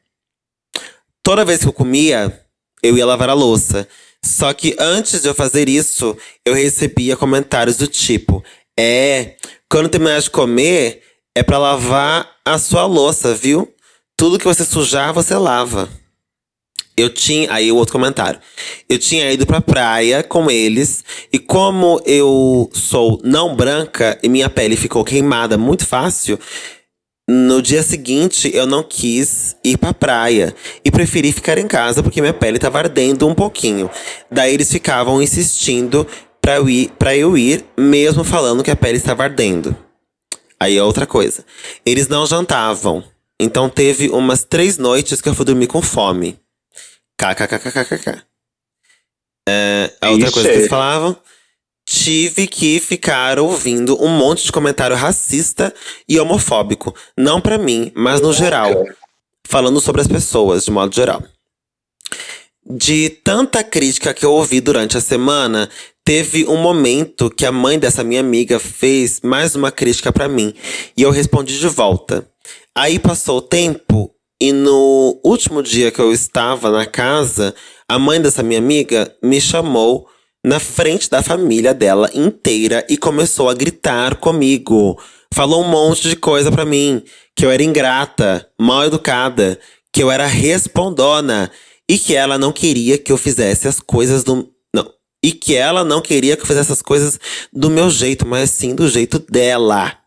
Toda 1.22 1.46
vez 1.46 1.60
que 1.60 1.68
eu 1.68 1.74
comia, 1.74 2.42
eu 2.82 2.98
ia 2.98 3.06
lavar 3.06 3.30
a 3.30 3.34
louça. 3.34 3.88
Só 4.24 4.52
que 4.52 4.76
antes 4.80 5.22
de 5.22 5.28
eu 5.28 5.36
fazer 5.36 5.70
isso, 5.70 6.18
eu 6.44 6.54
recebia 6.54 7.16
comentários 7.16 7.78
do 7.78 7.88
tipo: 7.88 8.44
É, 8.78 9.36
quando 9.70 9.90
terminar 9.90 10.20
de 10.20 10.30
comer, 10.30 11.04
é 11.36 11.44
pra 11.44 11.58
lavar 11.58 12.30
a 12.44 12.58
sua 12.58 12.86
louça, 12.86 13.34
viu? 13.34 13.74
Tudo 14.18 14.38
que 14.38 14.46
você 14.46 14.64
sujar, 14.64 15.14
você 15.14 15.36
lava. 15.36 15.90
Eu 16.96 17.10
tinha. 17.10 17.52
Aí 17.52 17.72
o 17.72 17.76
outro 17.76 17.94
comentário. 17.94 18.40
Eu 18.88 19.00
tinha 19.00 19.32
ido 19.32 19.46
pra 19.46 19.62
praia 19.62 20.24
com 20.24 20.50
eles. 20.50 21.04
E 21.32 21.40
como 21.40 22.02
eu 22.06 22.70
sou 22.74 23.20
não 23.24 23.56
branca 23.56 24.18
e 24.22 24.30
minha 24.30 24.50
pele 24.50 24.76
ficou 24.76 25.04
queimada 25.04 25.58
muito 25.58 25.86
fácil. 25.86 26.40
No 27.28 27.62
dia 27.62 27.82
seguinte, 27.82 28.52
eu 28.54 28.68
não 28.68 28.84
quis 28.84 29.56
ir 29.64 29.78
pra 29.78 29.94
praia. 29.94 30.54
E 30.84 30.92
preferi 30.92 31.32
ficar 31.32 31.58
em 31.58 31.68
casa 31.68 32.04
porque 32.04 32.22
minha 32.22 32.34
pele 32.34 32.60
tava 32.60 32.80
ardendo 32.80 33.28
um 33.28 33.34
pouquinho. 33.34 33.90
Daí 34.30 34.54
eles 34.54 34.72
ficavam 34.72 35.22
insistindo 35.22 36.06
pra 36.42 36.58
eu 36.58 36.70
ir, 36.70 36.92
pra 37.00 37.16
eu 37.16 37.38
ir 37.38 37.66
mesmo 37.78 38.24
falando 38.24 38.64
que 38.64 38.72
a 38.72 38.76
pele 38.76 38.98
estava 38.98 39.24
ardendo. 39.24 39.76
Aí 40.60 40.78
é 40.78 40.84
outra 40.84 41.06
coisa. 41.06 41.46
Eles 41.86 42.08
não 42.08 42.26
jantavam. 42.26 43.04
Então 43.44 43.70
teve 43.70 44.10
umas 44.10 44.44
três 44.44 44.78
noites 44.78 45.20
que 45.22 45.28
eu 45.28 45.36
fui 45.36 45.46
dormir 45.46 45.68
com 45.68 45.82
fome. 45.82 46.40
KKKKKK. 47.18 48.24
É, 49.48 49.92
a 50.00 50.12
outra 50.12 50.28
Ixi. 50.28 50.34
coisa 50.34 50.50
que 50.50 50.56
eles 50.56 50.70
falavam. 50.70 51.18
Tive 51.86 52.48
que 52.48 52.80
ficar 52.80 53.38
ouvindo 53.38 54.02
um 54.02 54.08
monte 54.08 54.46
de 54.46 54.52
comentário 54.52 54.96
racista 54.96 55.74
e 56.08 56.18
homofóbico. 56.18 56.96
Não 57.18 57.42
pra 57.42 57.58
mim, 57.58 57.92
mas 57.94 58.22
no 58.22 58.32
geral. 58.32 58.86
Falando 59.46 59.82
sobre 59.82 60.00
as 60.00 60.08
pessoas, 60.08 60.64
de 60.64 60.72
modo 60.72 60.96
geral. 60.96 61.22
De 62.66 63.10
tanta 63.10 63.62
crítica 63.62 64.14
que 64.14 64.26
eu 64.26 64.32
ouvi 64.32 64.62
durante 64.62 64.98
a 64.98 65.02
semana, 65.02 65.70
teve 66.06 66.46
um 66.46 66.56
momento 66.56 67.30
que 67.30 67.46
a 67.46 67.52
mãe 67.52 67.78
dessa 67.78 68.06
minha 68.06 68.22
amiga 68.22 68.58
fez 68.58 69.20
mais 69.22 69.54
uma 69.54 69.70
crítica 69.70 70.14
pra 70.14 70.30
mim. 70.30 70.54
E 70.96 71.02
eu 71.02 71.12
respondi 71.12 71.60
de 71.60 71.68
volta. 71.68 72.26
Aí 72.76 72.98
passou 72.98 73.38
o 73.38 73.42
tempo 73.42 74.12
e 74.42 74.52
no 74.52 75.20
último 75.24 75.62
dia 75.62 75.92
que 75.92 76.00
eu 76.00 76.12
estava 76.12 76.72
na 76.72 76.88
casa, 76.88 77.54
a 77.88 78.00
mãe 78.00 78.20
dessa 78.20 78.42
minha 78.42 78.60
amiga 78.60 79.16
me 79.22 79.40
chamou 79.40 80.08
na 80.44 80.60
frente 80.60 81.08
da 81.08 81.22
família 81.22 81.72
dela 81.72 82.10
inteira 82.16 82.84
e 82.90 82.98
começou 82.98 83.48
a 83.48 83.54
gritar 83.54 84.16
comigo. 84.16 85.00
Falou 85.32 85.64
um 85.64 85.68
monte 85.68 86.10
de 86.10 86.16
coisa 86.16 86.52
pra 86.52 86.66
mim, 86.66 87.04
que 87.36 87.46
eu 87.46 87.52
era 87.52 87.62
ingrata, 87.62 88.50
mal 88.60 88.84
educada, 88.84 89.60
que 89.94 90.02
eu 90.02 90.10
era 90.10 90.26
respondona 90.26 91.52
e 91.88 92.00
que 92.00 92.16
ela 92.16 92.40
não 92.40 92.52
queria 92.52 92.98
que 92.98 93.12
eu 93.12 93.18
fizesse 93.18 93.68
as 93.68 93.80
coisas 93.80 94.24
do 94.24 94.50
não, 94.76 94.92
e 95.24 95.32
que 95.32 95.56
ela 95.56 95.84
não 95.84 96.02
queria 96.02 96.36
que 96.36 96.42
eu 96.42 96.48
fizesse 96.48 96.72
as 96.72 96.82
coisas 96.82 97.20
do 97.54 97.70
meu 97.70 97.88
jeito, 97.92 98.28
mas 98.28 98.50
sim 98.50 98.74
do 98.74 98.88
jeito 98.90 99.20
dela. 99.20 100.03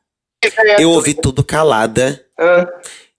Eu 0.78 0.90
ouvi 0.90 1.14
tudo 1.14 1.42
calada. 1.42 2.22
Ah, 2.38 2.66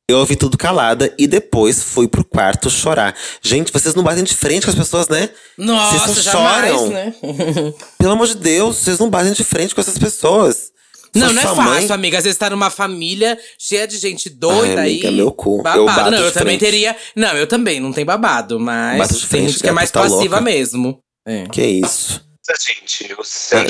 Eu 0.09 0.19
ouvi 0.19 0.35
tudo 0.37 0.57
calada 0.57 1.13
e 1.17 1.27
depois 1.27 1.83
fui 1.83 2.07
pro 2.07 2.23
quarto 2.23 2.69
chorar. 2.69 3.13
Gente, 3.41 3.71
vocês 3.73 3.93
não 3.93 4.03
batem 4.03 4.23
de 4.23 4.33
frente 4.33 4.63
com 4.65 4.69
as 4.71 4.75
pessoas, 4.77 5.09
né? 5.09 5.29
Nossa, 5.57 5.99
vocês 6.13 6.23
jamais, 6.23 6.71
choram. 6.73 6.89
né? 6.89 7.13
Pelo 7.99 8.13
amor 8.13 8.27
de 8.27 8.35
Deus, 8.35 8.77
vocês 8.77 8.99
não 8.99 9.09
batem 9.09 9.33
de 9.33 9.43
frente 9.43 9.75
com 9.75 9.81
essas 9.81 9.97
pessoas. 9.97 10.71
Não, 11.15 11.33
não 11.33 11.41
é 11.41 11.45
fácil, 11.45 11.63
mãe- 11.63 11.91
amiga. 11.91 12.17
Às 12.19 12.23
vezes 12.25 12.37
tá 12.37 12.49
numa 12.49 12.69
família 12.69 13.37
cheia 13.57 13.87
de 13.87 13.97
gente 13.97 14.29
doida 14.29 14.81
Ai, 14.81 14.87
aí. 14.87 14.91
amiga, 14.93 15.11
meu 15.11 15.31
cu. 15.31 15.57
Eu 15.57 15.63
Babado. 15.63 15.85
bato 15.85 16.11
não, 16.11 16.17
eu 16.19 16.31
também 16.31 16.57
frente. 16.59 16.71
teria. 16.71 16.95
Não, 17.15 17.33
eu 17.35 17.47
também, 17.47 17.79
não 17.79 17.91
tem 17.91 18.05
babado, 18.05 18.59
mas 18.59 18.99
Bato 18.99 19.13
de 19.15 19.19
tem 19.21 19.27
frente, 19.29 19.51
gente 19.53 19.61
que 19.63 19.67
é 19.69 19.71
mais 19.71 19.89
tá 19.91 20.01
passiva 20.01 20.35
louca. 20.37 20.41
mesmo. 20.41 20.99
É. 21.27 21.43
Que 21.47 21.63
isso? 21.65 22.23
Gente, 22.55 23.09
eu 23.09 23.17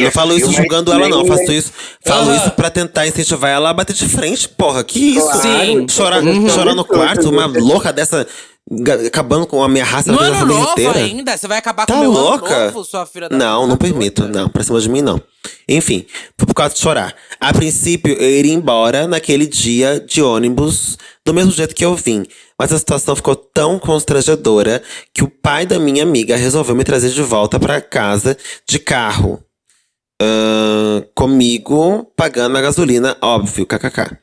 Eu 0.05 0.12
falo 0.12 0.38
isso 0.38 0.51
julgando 0.51 0.91
ela, 0.91 1.07
não. 1.10 1.22
Eu 1.22 1.25
faço 1.25 1.51
isso, 1.51 1.72
falo 2.05 2.36
isso 2.36 2.51
pra 2.51 2.69
tentar 2.69 3.07
incentivar 3.07 3.50
ela 3.51 3.69
a 3.69 3.74
bater 3.74 3.93
de 3.93 4.07
frente. 4.07 4.48
Porra, 4.50 4.84
que 4.84 5.00
isso? 5.17 5.31
Sim. 5.41 5.88
Chorar, 5.89 6.22
Uhum. 6.24 6.50
chorar 6.50 6.75
no 6.75 6.86
quarto, 6.86 7.29
uma 7.29 7.46
louca 7.46 7.91
dessa 7.91 8.27
acabando 9.07 9.48
com 9.48 9.63
a 9.63 9.69
minha 9.69 9.86
raça 9.86 10.12
No 10.12 10.19
ano 10.19 10.46
novo 10.46 10.72
inteira. 10.72 11.00
ainda? 11.00 11.38
Você 11.38 11.48
vai 11.48 11.57
acabar 11.57 11.86
Tá 11.86 11.93
com 11.93 12.00
o 12.00 12.01
meu 12.03 12.12
louca? 12.12 12.53
ano 12.53 12.65
novo, 12.74 12.84
sua 12.84 13.05
filha 13.05 13.29
da 13.29 13.38
Não, 13.38 13.65
não 13.65 13.77
permito. 13.77 14.27
Não, 14.27 14.50
pra 14.50 14.62
cima 14.63 14.79
de 14.81 14.89
mim, 14.89 15.01
não. 15.01 15.22
Enfim, 15.70 16.05
foi 16.37 16.46
por 16.46 16.53
causa 16.53 16.74
de 16.75 16.81
chorar. 16.81 17.16
A 17.40 17.53
princípio, 17.53 18.13
eu 18.13 18.29
iria 18.29 18.53
embora 18.53 19.07
naquele 19.07 19.46
dia 19.46 20.00
de 20.05 20.22
ônibus, 20.22 20.98
do 21.25 21.33
mesmo 21.33 21.51
jeito 21.51 21.74
que 21.74 21.85
eu 21.85 21.96
vim. 21.96 22.25
Mas 22.59 22.74
a 22.74 22.77
situação 22.77 23.15
ficou 23.15 23.35
tão 23.35 23.77
constrangedora 23.77 24.81
que 25.13 25.24
o 25.24 25.29
pai 25.29 25.65
da 25.65 25.77
minha 25.77 26.03
amiga 26.03 26.35
resolveu 26.35 26.75
me 26.75 26.83
trazer 26.83 27.09
de 27.09 27.22
volta 27.22 27.59
pra 27.59 27.79
casa 27.79 28.35
de 28.67 28.79
carro. 28.79 29.43
Ahn, 30.20 31.03
comigo, 31.13 32.11
pagando 32.15 32.57
a 32.57 32.61
gasolina, 32.61 33.15
óbvio, 33.22 33.65
kkk. 33.65 34.17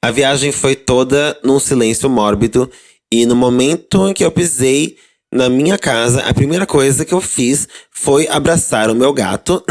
A 0.00 0.10
viagem 0.12 0.52
foi 0.52 0.76
toda 0.76 1.36
num 1.42 1.58
silêncio 1.58 2.08
mórbido 2.08 2.70
e 3.10 3.26
no 3.26 3.34
momento 3.34 4.08
em 4.08 4.14
que 4.14 4.24
eu 4.24 4.30
pisei 4.30 4.96
na 5.32 5.48
minha 5.48 5.76
casa, 5.76 6.20
a 6.22 6.32
primeira 6.32 6.64
coisa 6.64 7.04
que 7.04 7.12
eu 7.12 7.20
fiz 7.20 7.66
foi 7.90 8.28
abraçar 8.28 8.88
o 8.88 8.94
meu 8.94 9.12
gato 9.12 9.62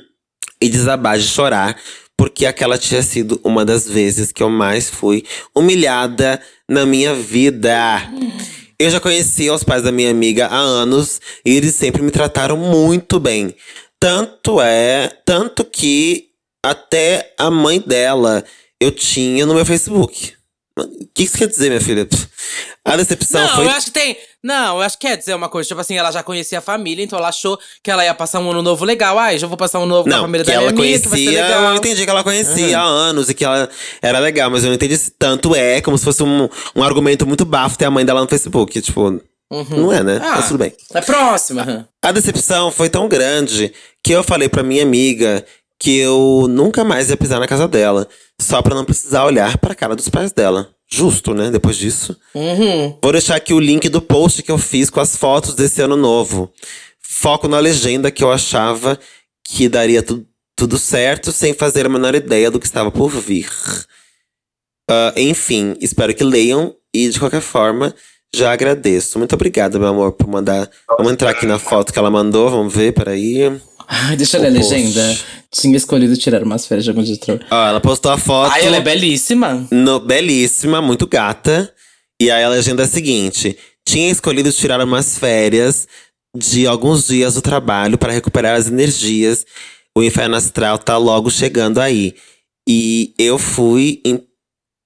e 0.60 0.68
desabar 0.68 1.18
de 1.18 1.26
chorar, 1.26 1.78
porque 2.16 2.44
aquela 2.44 2.76
tinha 2.76 3.02
sido 3.02 3.40
uma 3.42 3.64
das 3.64 3.88
vezes 3.88 4.30
que 4.30 4.42
eu 4.42 4.50
mais 4.50 4.90
fui 4.90 5.24
humilhada 5.54 6.40
na 6.68 6.84
minha 6.84 7.14
vida. 7.14 8.10
Eu 8.78 8.90
já 8.90 9.00
conhecia 9.00 9.52
os 9.52 9.64
pais 9.64 9.82
da 9.82 9.90
minha 9.90 10.10
amiga 10.10 10.46
há 10.46 10.56
anos 10.58 11.20
e 11.44 11.56
eles 11.56 11.74
sempre 11.74 12.02
me 12.02 12.10
trataram 12.10 12.56
muito 12.56 13.18
bem. 13.18 13.54
Tanto 13.98 14.60
é, 14.60 15.10
tanto 15.24 15.64
que 15.64 16.28
até 16.62 17.34
a 17.38 17.50
mãe 17.50 17.80
dela 17.84 18.44
eu 18.80 18.92
tinha 18.92 19.44
no 19.46 19.54
meu 19.54 19.64
Facebook. 19.66 20.34
O 20.76 21.08
que 21.12 21.24
isso 21.24 21.36
quer 21.36 21.48
dizer, 21.48 21.68
minha 21.68 21.80
filha? 21.80 22.06
A 22.84 22.96
decepção 22.96 23.40
Não, 23.42 23.54
foi. 23.56 23.64
eu 23.64 23.70
acho 23.70 23.86
que 23.86 23.92
tem. 23.92 24.16
Não, 24.42 24.76
eu 24.76 24.82
acho 24.82 24.96
que 24.98 25.06
quer 25.08 25.16
dizer 25.16 25.34
uma 25.34 25.48
coisa. 25.48 25.66
Tipo 25.68 25.80
assim, 25.80 25.96
ela 25.96 26.12
já 26.12 26.22
conhecia 26.22 26.58
a 26.58 26.62
família, 26.62 27.02
então 27.04 27.18
ela 27.18 27.28
achou 27.28 27.58
que 27.82 27.90
ela 27.90 28.04
ia 28.04 28.14
passar 28.14 28.38
um 28.40 28.50
ano 28.50 28.62
novo 28.62 28.84
legal. 28.84 29.18
Ai, 29.18 29.38
já 29.38 29.46
vou 29.46 29.56
passar 29.56 29.80
um 29.80 29.86
novo 29.86 30.04
com 30.04 30.10
a 30.14 30.16
Não, 30.16 30.22
família 30.22 30.44
que 30.44 30.50
da 30.52 30.58
minha 30.58 30.68
ela 30.70 30.78
amiga, 30.78 30.86
que 30.98 30.98
ser 31.02 31.08
conhecia, 31.08 31.42
legal. 31.46 31.62
eu 31.70 31.76
entendi 31.76 32.04
que 32.04 32.10
ela 32.10 32.22
conhecia 32.24 32.78
há 32.78 32.84
anos 32.84 33.28
e 33.28 33.34
que 33.34 33.44
ela 33.44 33.68
era 34.00 34.18
legal, 34.20 34.48
mas 34.50 34.62
eu 34.62 34.68
não 34.68 34.74
entendi 34.76 34.96
se 34.96 35.10
tanto 35.10 35.54
é 35.54 35.80
como 35.80 35.98
se 35.98 36.04
fosse 36.04 36.22
um, 36.22 36.48
um 36.76 36.82
argumento 36.82 37.26
muito 37.26 37.44
bafo 37.44 37.76
ter 37.76 37.84
a 37.86 37.90
mãe 37.90 38.04
dela 38.04 38.20
no 38.20 38.28
Facebook. 38.28 38.80
Tipo, 38.80 39.20
não 39.70 39.92
é, 39.92 40.02
né? 40.04 40.20
Ah, 40.22 40.36
Mas 40.36 40.46
tudo 40.48 40.58
bem. 40.58 40.72
É 40.94 41.00
próxima. 41.00 41.88
A 42.04 42.12
decepção 42.12 42.70
foi 42.70 42.88
tão 42.88 43.08
grande 43.08 43.72
que 44.04 44.12
eu 44.12 44.22
falei 44.22 44.48
pra 44.48 44.62
minha 44.62 44.82
amiga 44.82 45.44
que 45.80 45.96
eu 45.98 46.46
nunca 46.48 46.84
mais 46.84 47.08
ia 47.10 47.16
pisar 47.16 47.40
na 47.40 47.46
casa 47.46 47.66
dela, 47.68 48.06
só 48.40 48.60
pra 48.62 48.74
não 48.74 48.84
precisar 48.84 49.24
olhar 49.24 49.56
pra 49.58 49.74
cara 49.74 49.94
dos 49.96 50.08
pais 50.08 50.32
dela. 50.32 50.68
Justo, 50.90 51.34
né? 51.34 51.50
Depois 51.50 51.76
disso. 51.76 52.16
Uhum. 52.34 52.98
Vou 53.02 53.12
deixar 53.12 53.36
aqui 53.36 53.52
o 53.52 53.60
link 53.60 53.88
do 53.88 54.00
post 54.00 54.42
que 54.42 54.50
eu 54.50 54.56
fiz 54.58 54.88
com 54.88 55.00
as 55.00 55.14
fotos 55.16 55.54
desse 55.54 55.82
ano 55.82 55.96
novo. 55.96 56.50
Foco 57.00 57.46
na 57.46 57.58
legenda 57.58 58.10
que 58.10 58.24
eu 58.24 58.32
achava 58.32 58.98
que 59.44 59.68
daria 59.68 60.02
tu- 60.02 60.26
tudo 60.56 60.78
certo 60.78 61.30
sem 61.30 61.52
fazer 61.54 61.86
a 61.86 61.88
menor 61.88 62.14
ideia 62.14 62.50
do 62.50 62.58
que 62.58 62.66
estava 62.66 62.90
por 62.90 63.10
vir. 63.10 63.48
Ah, 64.90 65.12
enfim, 65.16 65.76
espero 65.80 66.14
que 66.14 66.24
leiam 66.24 66.74
e 66.94 67.08
de 67.08 67.18
qualquer 67.20 67.42
forma 67.42 67.94
já 68.34 68.52
agradeço. 68.52 69.18
Muito 69.18 69.34
obrigada, 69.34 69.78
meu 69.78 69.88
amor, 69.88 70.12
por 70.12 70.26
mandar. 70.26 70.70
Vamos 70.96 71.12
entrar 71.12 71.30
aqui 71.30 71.46
na 71.46 71.58
foto 71.58 71.92
que 71.92 71.98
ela 71.98 72.10
mandou, 72.10 72.48
vamos 72.50 72.72
ver, 72.74 72.92
peraí. 72.92 73.60
Ai, 73.88 74.16
deixa 74.16 74.36
eu 74.36 74.42
ler 74.42 74.48
a 74.48 74.52
O 74.52 74.54
post. 74.56 74.74
legenda. 74.74 75.18
Tinha 75.50 75.76
escolhido 75.76 76.14
tirar 76.16 76.42
umas 76.42 76.66
férias 76.66 76.84
de 76.84 76.90
algum 76.90 77.00
editor. 77.00 77.40
Ó, 77.50 77.66
ela 77.68 77.80
postou 77.80 78.12
a 78.12 78.18
foto. 78.18 78.52
Ai, 78.52 78.66
ela 78.66 78.76
é 78.76 78.80
belíssima. 78.80 79.66
No, 79.70 79.98
belíssima, 79.98 80.82
muito 80.82 81.06
gata. 81.06 81.72
E 82.20 82.30
aí 82.30 82.44
a 82.44 82.48
legenda 82.50 82.82
é 82.82 82.84
a 82.84 82.88
seguinte: 82.88 83.56
tinha 83.86 84.10
escolhido 84.10 84.52
tirar 84.52 84.80
umas 84.84 85.16
férias 85.18 85.88
de 86.36 86.66
alguns 86.66 87.06
dias 87.06 87.34
do 87.34 87.40
trabalho 87.42 87.96
para 87.96 88.12
recuperar 88.12 88.56
as 88.58 88.66
energias. 88.66 89.46
O 89.96 90.02
inferno 90.02 90.36
astral 90.36 90.78
tá 90.78 90.96
logo 90.98 91.30
chegando 91.30 91.80
aí. 91.80 92.14
E 92.68 93.14
eu 93.18 93.38
fui. 93.38 94.02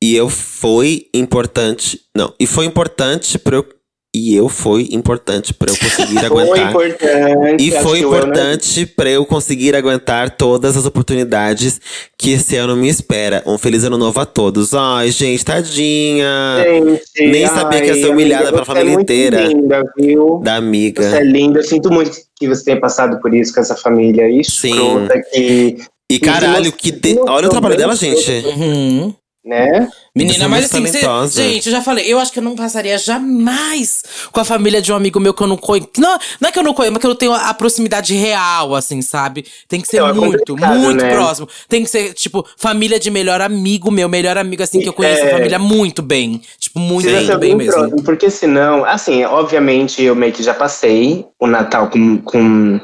E 0.02 0.14
eu 0.14 0.28
fui 0.28 1.08
importante. 1.12 2.00
Não, 2.16 2.32
e 2.38 2.46
foi 2.46 2.66
importante 2.66 3.36
para 3.38 3.56
eu. 3.56 3.68
E 4.14 4.36
eu 4.36 4.46
foi 4.46 4.88
importante 4.92 5.54
para 5.54 5.72
eu 5.72 5.76
conseguir 5.78 6.18
Foi 6.20 6.26
aguentar. 6.26 6.68
importante. 6.68 7.64
E 7.66 7.70
foi 7.70 7.98
ano- 8.00 8.08
importante 8.08 8.84
pra 8.86 9.08
eu 9.08 9.24
conseguir 9.24 9.74
aguentar 9.74 10.36
todas 10.36 10.76
as 10.76 10.84
oportunidades 10.84 11.80
que 12.18 12.32
esse 12.32 12.54
ano 12.56 12.76
me 12.76 12.88
espera. 12.90 13.42
Um 13.46 13.56
feliz 13.56 13.84
ano 13.84 13.96
novo 13.96 14.20
a 14.20 14.26
todos. 14.26 14.74
Ai, 14.74 15.10
gente, 15.10 15.42
tadinha 15.42 16.28
Gente, 16.62 17.30
Nem 17.30 17.46
sabia 17.46 17.80
que 17.80 17.86
ia 17.86 17.94
ser 17.94 18.04
ai, 18.04 18.10
humilhada 18.10 18.48
amiga, 18.48 18.52
pela 18.52 18.64
você 18.66 18.72
família 18.72 18.90
é 18.90 18.94
muito 18.94 19.10
inteira. 19.12 19.40
Linda, 19.46 19.82
viu? 19.96 20.40
da 20.42 20.50
Você 20.52 20.56
é 20.56 20.58
amiga. 20.58 21.20
linda. 21.22 21.58
Eu 21.60 21.64
sinto 21.64 21.90
muito 21.90 22.10
que 22.38 22.46
você 22.46 22.64
tenha 22.64 22.78
passado 22.80 23.18
por 23.20 23.34
isso 23.34 23.54
com 23.54 23.60
essa 23.60 23.76
família 23.76 24.28
escrota 24.28 25.22
que, 25.32 25.78
E 26.10 26.18
caralho, 26.18 26.70
que 26.70 26.90
de... 26.92 27.18
olha 27.26 27.46
o 27.46 27.50
trabalho 27.50 27.78
dela, 27.78 27.96
gente. 27.96 28.30
Uhum. 28.46 29.14
Né? 29.44 29.88
Menina, 30.14 30.44
é 30.44 30.48
mas 30.48 30.64
assim, 30.66 30.86
cê- 30.86 31.00
gente, 31.30 31.66
eu 31.66 31.72
já 31.72 31.82
falei, 31.82 32.04
eu 32.06 32.18
acho 32.20 32.32
que 32.32 32.38
eu 32.38 32.42
não 32.42 32.54
passaria 32.54 32.96
jamais 32.96 34.02
com 34.30 34.38
a 34.40 34.44
família 34.44 34.80
de 34.80 34.92
um 34.92 34.96
amigo 34.96 35.18
meu 35.18 35.34
que 35.34 35.42
eu 35.42 35.46
não 35.46 35.56
conheço. 35.56 35.88
Não, 35.98 36.18
não 36.40 36.48
é 36.48 36.52
que 36.52 36.58
eu 36.58 36.62
não 36.62 36.74
conheço, 36.74 36.92
mas 36.92 37.00
que 37.00 37.06
eu 37.06 37.10
não 37.10 37.16
tenho 37.16 37.32
a 37.32 37.52
proximidade 37.54 38.14
real, 38.14 38.74
assim, 38.74 39.02
sabe? 39.02 39.44
Tem 39.68 39.80
que 39.80 39.88
ser 39.88 40.00
Não, 40.00 40.08
é 40.08 40.12
muito, 40.12 40.38
complicado, 40.52 40.78
muito 40.78 41.02
né? 41.02 41.10
próximo. 41.10 41.48
Tem 41.68 41.82
que 41.82 41.90
ser, 41.90 42.12
tipo, 42.14 42.46
família 42.56 43.00
de 43.00 43.10
melhor 43.10 43.40
amigo 43.40 43.90
meu, 43.90 44.08
melhor 44.08 44.38
amigo, 44.38 44.62
assim, 44.62 44.80
que 44.80 44.88
eu 44.88 44.92
conheço 44.92 45.22
É. 45.24 45.28
a 45.28 45.30
família 45.30 45.58
muito 45.58 46.02
bem. 46.02 46.40
Tipo, 46.58 46.78
muito, 46.78 47.08
ser 47.08 47.26
bem 47.38 47.38
bem 47.38 47.56
mesmo. 47.56 47.72
próximo, 47.72 48.02
porque 48.04 48.30
senão, 48.30 48.84
assim, 48.84 49.24
obviamente 49.24 50.02
eu 50.02 50.14
meio 50.14 50.32
que 50.32 50.42
já 50.42 50.54
passei 50.54 51.26
o 51.40 51.46
Natal 51.46 51.90
com, 51.90 52.18
com, 52.18 52.80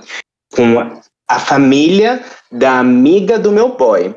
com 0.54 0.80
a- 0.80 1.00
a 1.28 1.38
família 1.38 2.24
da 2.50 2.78
amiga 2.78 3.38
do 3.38 3.52
meu 3.52 3.76
boy. 3.76 4.14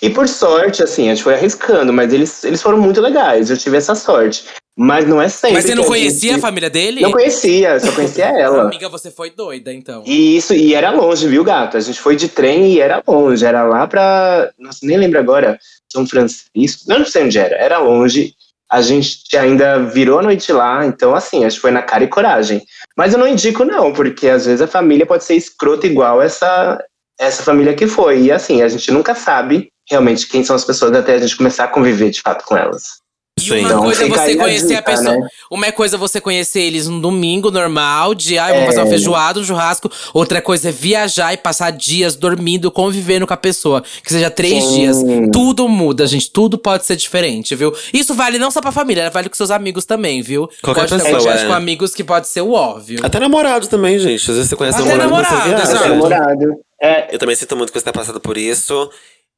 E 0.00 0.10
por 0.10 0.28
sorte, 0.28 0.82
assim, 0.82 1.06
a 1.10 1.14
gente 1.14 1.24
foi 1.24 1.34
arriscando, 1.34 1.92
mas 1.92 2.12
eles, 2.12 2.44
eles 2.44 2.62
foram 2.62 2.78
muito 2.78 3.00
legais, 3.00 3.50
eu 3.50 3.56
tive 3.58 3.76
essa 3.76 3.94
sorte. 3.94 4.44
Mas 4.80 5.04
não 5.08 5.20
é 5.20 5.28
sempre. 5.28 5.56
Mas 5.56 5.64
você 5.64 5.74
não 5.74 5.82
a 5.82 5.86
conhecia 5.86 6.30
a 6.30 6.34
gente- 6.34 6.40
família 6.42 6.70
dele? 6.70 7.00
Não 7.00 7.10
conhecia, 7.10 7.80
só 7.80 7.90
conhecia 7.90 8.26
ela. 8.38 8.62
Amiga, 8.62 8.88
você 8.88 9.10
foi 9.10 9.30
doida, 9.30 9.72
então. 9.74 10.04
E 10.06 10.36
isso, 10.36 10.54
e 10.54 10.72
era 10.72 10.92
longe, 10.92 11.26
viu, 11.26 11.42
gato? 11.42 11.76
A 11.76 11.80
gente 11.80 11.98
foi 11.98 12.14
de 12.14 12.28
trem 12.28 12.74
e 12.74 12.80
era 12.80 13.02
longe, 13.04 13.44
era 13.44 13.64
lá 13.64 13.88
pra. 13.88 14.50
Nossa, 14.56 14.78
nem 14.84 14.96
lembro 14.96 15.18
agora. 15.18 15.58
São 15.92 16.06
Francisco. 16.06 16.84
Eu 16.92 16.98
não 17.00 17.06
sei 17.06 17.24
onde 17.24 17.38
era, 17.38 17.56
era 17.56 17.78
longe. 17.78 18.34
A 18.70 18.80
gente 18.80 19.36
ainda 19.36 19.78
virou 19.82 20.20
a 20.20 20.22
noite 20.22 20.52
lá, 20.52 20.84
então 20.86 21.12
assim, 21.14 21.44
acho 21.44 21.56
que 21.56 21.62
foi 21.62 21.70
na 21.72 21.82
cara 21.82 22.04
e 22.04 22.08
coragem. 22.08 22.62
Mas 22.96 23.14
eu 23.14 23.18
não 23.18 23.26
indico, 23.26 23.64
não, 23.64 23.92
porque 23.92 24.28
às 24.28 24.44
vezes 24.46 24.60
a 24.60 24.66
família 24.68 25.06
pode 25.06 25.24
ser 25.24 25.34
escrota 25.34 25.86
igual 25.88 26.20
essa, 26.22 26.78
essa 27.18 27.42
família 27.42 27.74
que 27.74 27.86
foi. 27.88 28.24
E 28.24 28.30
assim, 28.32 28.62
a 28.62 28.68
gente 28.68 28.92
nunca 28.92 29.14
sabe 29.14 29.70
realmente 29.90 30.26
quem 30.28 30.44
são 30.44 30.54
as 30.56 30.64
pessoas 30.64 30.92
até 30.94 31.14
a 31.14 31.18
gente 31.18 31.36
começar 31.36 31.64
a 31.64 31.68
conviver 31.68 32.10
de 32.10 32.20
fato 32.20 32.44
com 32.44 32.56
elas. 32.56 32.98
E 33.40 33.52
uma 33.52 33.60
Então, 33.60 33.82
coisa 33.84 34.04
é 34.04 34.08
você 34.08 34.32
a 34.32 34.36
conhecer 34.36 34.74
a 34.74 34.78
dica, 34.80 34.82
pessoa. 34.82 35.16
né? 35.16 35.28
Uma 35.48 35.70
coisa 35.70 35.94
é 35.94 35.98
você 35.98 36.20
conhecer 36.20 36.60
eles 36.60 36.88
num 36.88 37.00
domingo 37.00 37.52
normal, 37.52 38.12
de 38.12 38.36
ah, 38.36 38.48
vamos 38.48 38.62
É. 38.62 38.66
fazer 38.66 38.80
uma 38.80 38.86
feijoada, 38.88 39.38
um 39.38 39.44
churrasco. 39.44 39.88
Outra 40.12 40.42
coisa 40.42 40.70
é 40.70 40.72
viajar 40.72 41.32
e 41.32 41.36
passar 41.36 41.70
dias 41.70 42.16
dormindo, 42.16 42.68
convivendo 42.68 43.28
com 43.28 43.32
a 43.32 43.36
pessoa. 43.36 43.80
Que 44.02 44.12
seja 44.12 44.28
três 44.28 44.64
Sim. 44.64 44.74
dias. 44.74 44.96
Tudo 45.32 45.68
muda, 45.68 46.04
gente. 46.04 46.28
Tudo 46.32 46.58
pode 46.58 46.84
ser 46.84 46.96
diferente, 46.96 47.54
viu? 47.54 47.72
Isso 47.94 48.12
vale 48.12 48.40
não 48.40 48.50
só 48.50 48.60
pra 48.60 48.72
família, 48.72 49.08
vale 49.08 49.28
com 49.28 49.36
seus 49.36 49.52
amigos 49.52 49.84
também, 49.84 50.20
viu? 50.20 50.48
Qualquer 50.60 50.80
pode 50.88 50.90
ter 50.94 50.96
pessoa, 51.04 51.12
quantidade 51.20 51.44
é. 51.44 51.46
com 51.46 51.54
amigos 51.54 51.94
que 51.94 52.02
pode 52.02 52.26
ser 52.26 52.40
o 52.40 52.50
óbvio. 52.50 52.98
Até 53.04 53.20
namorado 53.20 53.68
também, 53.68 54.00
gente. 54.00 54.20
Às 54.28 54.36
vezes 54.36 54.48
você 54.50 54.56
conhece 54.56 54.80
Até 54.82 54.96
namorado, 54.96 55.32
namorado, 55.32 55.60
você 55.64 55.74
viaja. 55.74 55.88
Namorado. 55.90 56.44
É, 56.82 57.14
Eu 57.14 57.20
também 57.20 57.36
sinto 57.36 57.56
muito 57.56 57.72
que 57.72 57.78
você 57.78 57.84
tá 57.84 57.92
passando 57.92 58.18
por 58.18 58.36
isso. 58.36 58.90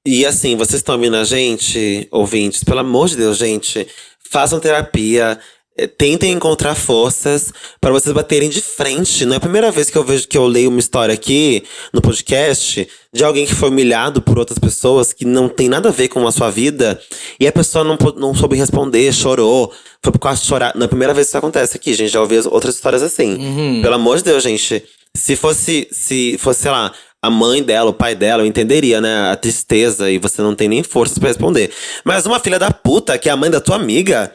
E 0.06 0.24
assim, 0.24 0.56
vocês 0.56 0.80
estão 0.80 0.94
ouvindo 0.94 1.16
a 1.16 1.24
gente, 1.24 2.08
ouvintes, 2.10 2.64
pelo 2.64 2.80
amor 2.80 3.08
de 3.08 3.16
Deus, 3.16 3.36
gente, 3.36 3.86
façam 4.30 4.58
terapia. 4.58 5.38
eh, 5.76 5.86
Tentem 5.86 6.32
encontrar 6.32 6.74
forças 6.74 7.52
para 7.80 7.92
vocês 7.92 8.12
baterem 8.14 8.48
de 8.48 8.60
frente. 8.62 9.24
Não 9.26 9.34
é 9.34 9.36
a 9.36 9.40
primeira 9.40 9.70
vez 9.70 9.90
que 9.90 9.96
eu 9.98 10.02
vejo 10.04 10.26
que 10.26 10.38
eu 10.38 10.46
leio 10.46 10.70
uma 10.70 10.80
história 10.80 11.12
aqui 11.14 11.62
no 11.92 12.00
podcast 12.00 12.88
de 13.12 13.24
alguém 13.24 13.44
que 13.46 13.54
foi 13.54 13.68
humilhado 13.68 14.22
por 14.22 14.38
outras 14.38 14.58
pessoas 14.58 15.12
que 15.12 15.24
não 15.26 15.48
tem 15.50 15.68
nada 15.68 15.90
a 15.90 15.92
ver 15.92 16.08
com 16.08 16.26
a 16.26 16.32
sua 16.32 16.50
vida 16.50 16.98
e 17.38 17.46
a 17.46 17.52
pessoa 17.52 17.84
não, 17.84 17.96
não 18.16 18.34
soube 18.34 18.56
responder, 18.56 19.12
chorou, 19.12 19.70
foi 20.02 20.12
por 20.12 20.18
causa 20.18 20.40
de 20.40 20.46
chorar. 20.46 20.74
Não 20.74 20.82
é 20.82 20.86
a 20.86 20.88
primeira 20.88 21.12
vez 21.14 21.26
que 21.26 21.30
isso 21.32 21.38
acontece 21.38 21.76
aqui, 21.76 21.92
gente. 21.92 22.10
Já 22.10 22.20
ouvi 22.22 22.36
as- 22.38 22.46
outras 22.46 22.74
histórias 22.74 23.02
assim. 23.02 23.34
Uhum. 23.34 23.82
Pelo 23.82 23.94
amor 23.96 24.16
de 24.16 24.24
Deus, 24.24 24.42
gente. 24.42 24.82
Se 25.14 25.34
fosse, 25.36 25.88
se 25.92 26.36
fosse, 26.38 26.62
sei 26.62 26.70
lá, 26.70 26.92
a 27.22 27.28
mãe 27.28 27.62
dela, 27.62 27.90
o 27.90 27.94
pai 27.94 28.14
dela, 28.14 28.42
eu 28.42 28.46
entenderia, 28.46 29.00
né? 29.00 29.30
A 29.30 29.36
tristeza 29.36 30.10
e 30.10 30.18
você 30.18 30.40
não 30.40 30.54
tem 30.54 30.68
nem 30.68 30.82
forças 30.82 31.18
pra 31.18 31.28
responder. 31.28 31.70
Mas 32.04 32.24
uma 32.24 32.40
filha 32.40 32.58
da 32.58 32.70
puta, 32.70 33.18
que 33.18 33.28
é 33.28 33.32
a 33.32 33.36
mãe 33.36 33.50
da 33.50 33.60
tua 33.60 33.76
amiga, 33.76 34.32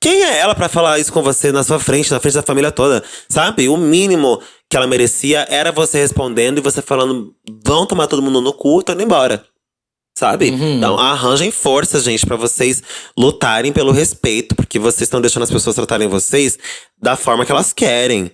quem 0.00 0.22
é 0.22 0.38
ela 0.38 0.54
pra 0.54 0.68
falar 0.68 0.98
isso 0.98 1.12
com 1.12 1.22
você 1.22 1.50
na 1.50 1.64
sua 1.64 1.80
frente, 1.80 2.12
na 2.12 2.20
frente 2.20 2.34
da 2.34 2.42
família 2.42 2.70
toda? 2.70 3.02
Sabe? 3.28 3.68
O 3.68 3.76
mínimo 3.76 4.40
que 4.70 4.76
ela 4.76 4.86
merecia 4.86 5.46
era 5.50 5.72
você 5.72 5.98
respondendo 5.98 6.58
e 6.58 6.60
você 6.62 6.80
falando: 6.80 7.34
vão 7.64 7.84
tomar 7.84 8.06
todo 8.06 8.22
mundo 8.22 8.40
no 8.40 8.52
cu, 8.52 8.82
tô 8.82 8.92
indo 8.92 9.02
embora. 9.02 9.44
Sabe? 10.16 10.50
Uhum. 10.50 10.76
Então, 10.78 10.98
arranjem 10.98 11.50
forças, 11.50 12.02
gente, 12.02 12.26
pra 12.26 12.36
vocês 12.36 12.82
lutarem 13.16 13.72
pelo 13.72 13.92
respeito, 13.92 14.54
porque 14.54 14.78
vocês 14.78 15.02
estão 15.02 15.20
deixando 15.20 15.44
as 15.44 15.50
pessoas 15.50 15.76
tratarem 15.76 16.08
vocês 16.08 16.58
da 17.00 17.16
forma 17.16 17.46
que 17.46 17.52
elas 17.52 17.72
querem 17.72 18.32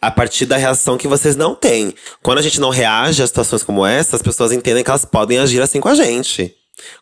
a 0.00 0.10
partir 0.10 0.46
da 0.46 0.56
reação 0.56 0.96
que 0.96 1.08
vocês 1.08 1.36
não 1.36 1.54
têm. 1.54 1.94
Quando 2.22 2.38
a 2.38 2.42
gente 2.42 2.60
não 2.60 2.70
reage 2.70 3.22
a 3.22 3.26
situações 3.26 3.62
como 3.62 3.84
essa, 3.84 4.16
as 4.16 4.22
pessoas 4.22 4.52
entendem 4.52 4.82
que 4.82 4.90
elas 4.90 5.04
podem 5.04 5.38
agir 5.38 5.60
assim 5.60 5.80
com 5.80 5.88
a 5.88 5.94
gente. 5.94 6.54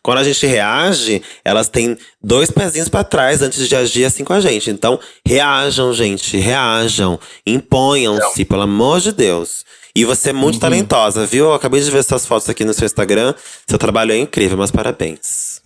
Quando 0.03 0.17
a 0.17 0.23
gente 0.23 0.45
reage, 0.45 1.21
elas 1.43 1.69
têm 1.69 1.97
dois 2.21 2.51
pezinhos 2.51 2.89
pra 2.89 3.03
trás 3.03 3.41
antes 3.41 3.67
de 3.67 3.75
agir 3.75 4.05
assim 4.05 4.23
com 4.23 4.33
a 4.33 4.41
gente. 4.41 4.69
Então, 4.69 4.99
reajam, 5.25 5.93
gente, 5.93 6.37
reajam, 6.37 7.19
imponham-se, 7.45 8.43
pelo 8.45 8.63
amor 8.63 8.99
de 8.99 9.11
Deus. 9.11 9.63
E 9.95 10.05
você 10.05 10.29
é 10.29 10.33
muito 10.33 10.59
talentosa, 10.59 11.25
viu? 11.25 11.45
Eu 11.45 11.53
acabei 11.53 11.81
de 11.81 11.89
ver 11.89 12.03
suas 12.03 12.25
fotos 12.25 12.49
aqui 12.49 12.63
no 12.63 12.73
seu 12.73 12.85
Instagram. 12.85 13.33
Seu 13.67 13.77
trabalho 13.77 14.11
é 14.11 14.17
incrível, 14.17 14.57
mas 14.57 14.71
parabéns. 14.71 15.58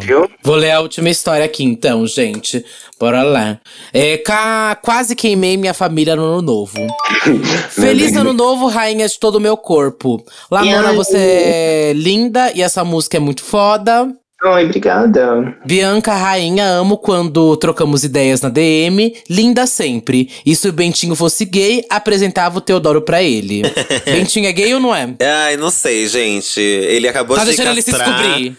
Viu? 0.00 0.30
Vou 0.42 0.54
ler 0.56 0.70
a 0.72 0.80
última 0.80 1.08
história 1.08 1.44
aqui, 1.44 1.64
então, 1.64 2.06
gente. 2.06 2.64
Bora 2.98 3.22
lá. 3.22 3.58
É, 3.92 4.18
ca- 4.18 4.76
Quase 4.82 5.16
queimei 5.16 5.56
minha 5.56 5.72
família 5.74 6.14
no 6.14 6.22
ano 6.24 6.42
novo. 6.42 6.76
Feliz 7.70 8.16
ano 8.16 8.32
novo, 8.32 8.66
rainha 8.68 9.08
de 9.08 9.18
todo 9.18 9.36
o 9.36 9.40
meu 9.40 9.56
corpo. 9.56 10.22
Lamona, 10.50 10.92
você 10.92 11.16
é 11.18 11.92
linda 11.94 12.52
e 12.54 12.62
essa 12.62 12.84
música 12.84 13.16
é 13.16 13.20
muito 13.20 13.42
foda. 13.42 14.14
Ai, 14.42 14.64
obrigada. 14.64 15.54
Bianca, 15.66 16.14
rainha, 16.14 16.64
amo 16.66 16.96
quando 16.96 17.54
trocamos 17.58 18.04
ideias 18.04 18.40
na 18.40 18.48
DM. 18.48 19.14
Linda 19.28 19.66
sempre. 19.66 20.30
E 20.46 20.56
se 20.56 20.66
o 20.66 20.72
Bentinho 20.72 21.14
fosse 21.14 21.44
gay, 21.44 21.84
apresentava 21.90 22.56
o 22.56 22.60
Teodoro 22.60 23.02
pra 23.02 23.22
ele. 23.22 23.62
Bentinho 24.06 24.46
é 24.46 24.52
gay 24.52 24.72
ou 24.72 24.80
não 24.80 24.94
é? 24.96 25.14
Ai, 25.20 25.58
não 25.58 25.70
sei, 25.70 26.06
gente. 26.06 26.58
Ele 26.58 27.06
acabou 27.06 27.36
Tá 27.36 27.44
de 27.44 27.50
deixando 27.50 27.68
ele 27.72 27.82
se 27.82 27.90
castrar. 27.90 28.16
descobrir. 28.16 28.56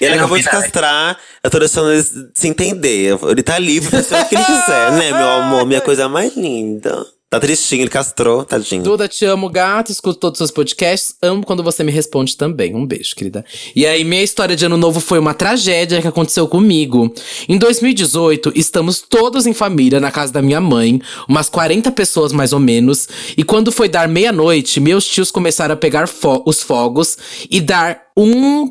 Ele 0.00 0.10
Não, 0.10 0.18
acabou 0.18 0.38
de 0.38 0.44
castrar. 0.44 1.18
Eu 1.42 1.50
tô 1.50 1.58
deixando 1.58 1.90
ele 1.92 2.04
se 2.32 2.48
entender. 2.48 3.18
Ele 3.28 3.42
tá 3.42 3.58
livre 3.58 3.90
pra 3.90 4.02
ser 4.04 4.14
o 4.20 4.24
que 4.26 4.36
ele 4.36 4.44
quiser, 4.46 4.92
né, 4.92 5.12
meu 5.12 5.28
amor? 5.30 5.66
Minha 5.66 5.80
coisa 5.80 6.08
mais 6.08 6.36
linda. 6.36 7.04
Tá 7.34 7.40
tristinho, 7.40 7.82
ele 7.82 7.90
castrou, 7.90 8.44
tadinho. 8.44 8.82
Duda, 8.82 9.08
te 9.08 9.24
amo, 9.24 9.48
gato. 9.48 9.90
Escuto 9.90 10.18
todos 10.20 10.36
os 10.36 10.38
seus 10.38 10.50
podcasts. 10.50 11.16
Amo 11.20 11.44
quando 11.44 11.62
você 11.62 11.82
me 11.82 11.90
responde 11.90 12.36
também. 12.36 12.74
Um 12.74 12.86
beijo, 12.86 13.14
querida. 13.16 13.44
E 13.74 13.84
aí, 13.86 14.04
minha 14.04 14.22
história 14.22 14.54
de 14.54 14.64
ano 14.64 14.76
novo 14.76 15.00
foi 15.00 15.18
uma 15.18 15.34
tragédia 15.34 16.00
que 16.00 16.06
aconteceu 16.06 16.46
comigo. 16.46 17.12
Em 17.48 17.58
2018, 17.58 18.52
estamos 18.54 19.00
todos 19.00 19.46
em 19.46 19.52
família 19.52 19.98
na 19.98 20.10
casa 20.10 20.32
da 20.32 20.40
minha 20.42 20.60
mãe, 20.60 21.00
umas 21.28 21.48
40 21.48 21.90
pessoas 21.92 22.32
mais 22.32 22.52
ou 22.52 22.60
menos. 22.60 23.08
E 23.36 23.42
quando 23.42 23.72
foi 23.72 23.88
dar 23.88 24.06
meia-noite, 24.08 24.78
meus 24.80 25.04
tios 25.06 25.30
começaram 25.30 25.74
a 25.74 25.76
pegar 25.76 26.06
fo- 26.06 26.42
os 26.46 26.62
fogos 26.62 27.18
e 27.50 27.60
dar 27.60 28.00
um 28.16 28.70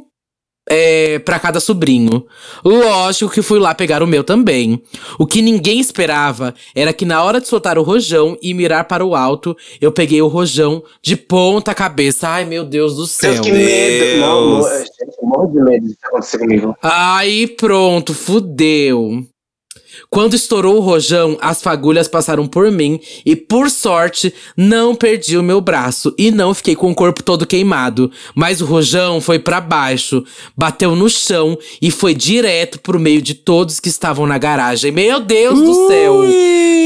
é, 0.70 1.20
para 1.20 1.40
cada 1.40 1.60
sobrinho. 1.60 2.26
Lógico 2.64 3.32
que 3.32 3.42
fui 3.42 3.60
lá 3.60 3.74
pegar 3.76 4.02
o 4.02 4.08
meu 4.08 4.24
também. 4.24 4.82
O 5.20 5.26
que 5.26 5.42
ninguém 5.42 5.80
esperava 5.80 6.54
era 6.76 6.94
que 6.94 7.06
na 7.06 7.24
hora 7.24 7.42
de 7.42 7.48
soltar 7.48 7.78
o 7.78 7.84
rojão 7.84 8.38
e 8.42 8.54
mirar 8.54 8.86
para 8.86 9.06
o 9.06 9.16
alto, 9.16 9.56
eu 9.82 9.92
peguei 9.92 10.22
o 10.22 10.28
rojão 10.28 10.84
de 11.02 11.16
ponta 11.16 11.74
cabeça. 11.74 12.30
Ai, 12.30 12.46
meu 12.46 12.64
Deus 12.64 12.94
do 12.94 12.98
Deus, 13.00 13.12
céu. 13.12 13.42
que 13.42 13.52
medo. 13.52 14.06
Deus. 14.06 14.20
Não, 14.20 14.62
gente, 14.80 15.18
eu 15.22 15.28
morro 15.28 15.48
de 15.48 15.62
medo 15.62 15.86
disso 15.86 15.98
acontecer 16.04 16.38
comigo. 16.40 16.76
Aí 16.82 17.48
pronto, 17.48 18.14
fudeu. 18.14 19.26
Quando 20.14 20.36
estourou 20.36 20.78
o 20.78 20.80
rojão, 20.80 21.40
as 21.42 21.60
fagulhas 21.60 22.08
passaram 22.08 22.46
por 22.46 22.70
mim 22.70 23.00
e, 23.26 23.36
por 23.36 23.68
sorte, 23.68 24.32
não 24.56 24.94
perdi 24.94 25.36
o 25.40 25.42
meu 25.42 25.60
braço 25.60 26.14
e 26.20 26.30
não 26.30 26.54
fiquei 26.54 26.76
com 26.76 26.92
o 26.92 26.94
corpo 26.94 27.24
todo 27.24 27.48
queimado. 27.48 28.12
Mas 28.36 28.62
o 28.62 28.66
rojão 28.66 29.20
foi 29.20 29.40
pra 29.40 29.60
baixo, 29.60 30.24
bateu 30.56 30.96
no 30.96 31.10
chão 31.10 31.58
e 31.82 31.90
foi 31.90 32.14
direto 32.14 32.80
pro 32.80 33.00
meio 33.00 33.24
de 33.24 33.34
todos 33.34 33.80
que 33.80 33.90
estavam 33.90 34.28
na 34.28 34.38
garagem. 34.38 34.92
Meu 34.92 35.20
Deus 35.20 35.60
do 35.60 35.88
céu! 35.88 36.24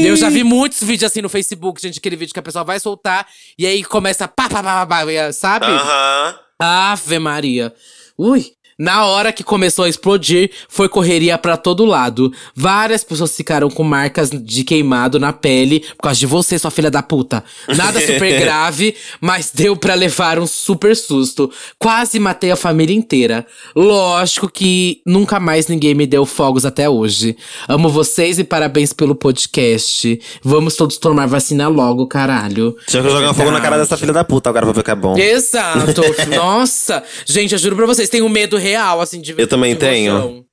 Eu 0.02 0.16
já 0.16 0.30
vi 0.30 0.42
muitos 0.42 0.82
vídeos 0.82 1.12
assim 1.12 1.20
no 1.20 1.28
Facebook, 1.28 1.82
gente, 1.82 1.98
aquele 1.98 2.16
vídeo 2.16 2.32
que 2.32 2.40
a 2.40 2.42
pessoa 2.42 2.64
vai 2.64 2.80
soltar 2.80 3.26
e 3.58 3.66
aí 3.66 3.84
começa 3.84 4.26
pá, 4.26 4.48
pá, 4.48 4.62
pá, 4.62 4.86
pá, 4.86 5.04
pá, 5.04 5.32
sabe? 5.34 5.66
Aham. 5.66 6.34
Ave 6.58 7.18
Maria. 7.18 7.74
Ui. 8.16 8.52
Na 8.78 9.06
hora 9.06 9.32
que 9.32 9.42
começou 9.42 9.84
a 9.86 9.88
explodir, 9.88 10.52
foi 10.68 10.88
correria 10.88 11.36
pra 11.36 11.56
todo 11.56 11.84
lado. 11.84 12.32
Várias 12.54 13.02
pessoas 13.02 13.36
ficaram 13.36 13.68
com 13.68 13.82
marcas 13.82 14.30
de 14.30 14.62
queimado 14.62 15.18
na 15.18 15.32
pele 15.32 15.80
por 15.96 16.04
causa 16.04 16.20
de 16.20 16.26
você, 16.26 16.56
sua 16.58 16.70
filha 16.70 16.88
da 16.88 17.02
puta. 17.02 17.42
Nada 17.76 18.00
super 18.00 18.38
grave, 18.38 18.94
mas 19.20 19.50
deu 19.52 19.76
pra 19.76 19.94
levar 19.94 20.38
um 20.38 20.46
super 20.46 20.94
susto. 20.94 21.50
Quase 21.76 22.20
matei 22.20 22.52
a 22.52 22.56
família 22.56 22.94
inteira. 22.94 23.44
Lógico 23.74 24.48
que 24.48 25.00
nunca 25.04 25.40
mais 25.40 25.66
ninguém 25.66 25.92
me 25.92 26.06
deu 26.06 26.24
fogos 26.24 26.64
até 26.64 26.88
hoje. 26.88 27.36
Amo 27.68 27.88
vocês 27.88 28.38
e 28.38 28.44
parabéns 28.44 28.92
pelo 28.92 29.16
podcast. 29.16 30.20
Vamos 30.40 30.76
todos 30.76 30.98
tomar 30.98 31.26
vacina 31.26 31.66
logo, 31.66 32.06
caralho. 32.06 32.76
Tinha 32.86 33.02
que 33.02 33.10
jogar 33.10 33.34
fogo 33.34 33.50
na 33.50 33.60
cara 33.60 33.76
dessa 33.76 33.96
filha 33.96 34.12
da 34.12 34.22
puta 34.22 34.50
agora 34.50 34.66
pra 34.66 34.72
ver 34.72 34.84
que 34.84 34.90
é 34.92 34.94
bom. 34.94 35.18
Exato. 35.18 36.00
Nossa. 36.36 37.02
Gente, 37.26 37.52
eu 37.54 37.58
juro 37.58 37.74
pra 37.74 37.84
vocês, 37.86 38.08
tenho 38.08 38.28
medo 38.28 38.56
real, 38.68 39.00
assim, 39.00 39.20
de. 39.20 39.34
Eu 39.36 39.46
também 39.46 39.74
de 39.74 39.80
tenho. 39.80 40.12
rojão. 40.14 40.44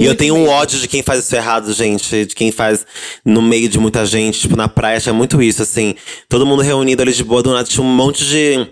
E 0.00 0.04
eu 0.06 0.14
tenho 0.16 0.34
um 0.34 0.48
ódio 0.48 0.80
de 0.80 0.88
quem 0.88 1.02
faz 1.02 1.24
isso 1.24 1.36
errado, 1.36 1.70
gente. 1.72 2.24
De 2.24 2.34
quem 2.34 2.50
faz 2.50 2.86
no 3.24 3.42
meio 3.42 3.68
de 3.68 3.78
muita 3.78 4.06
gente. 4.06 4.40
Tipo, 4.40 4.56
na 4.56 4.68
praia 4.68 4.98
tinha 5.00 5.12
muito 5.12 5.42
isso, 5.42 5.62
assim. 5.62 5.94
Todo 6.30 6.46
mundo 6.46 6.62
reunido 6.62 7.02
ali 7.02 7.12
de 7.12 7.22
boa, 7.22 7.42
do 7.42 7.52
nada 7.52 7.68
tinha 7.68 7.84
um 7.84 7.94
monte 7.94 8.24
de 8.24 8.66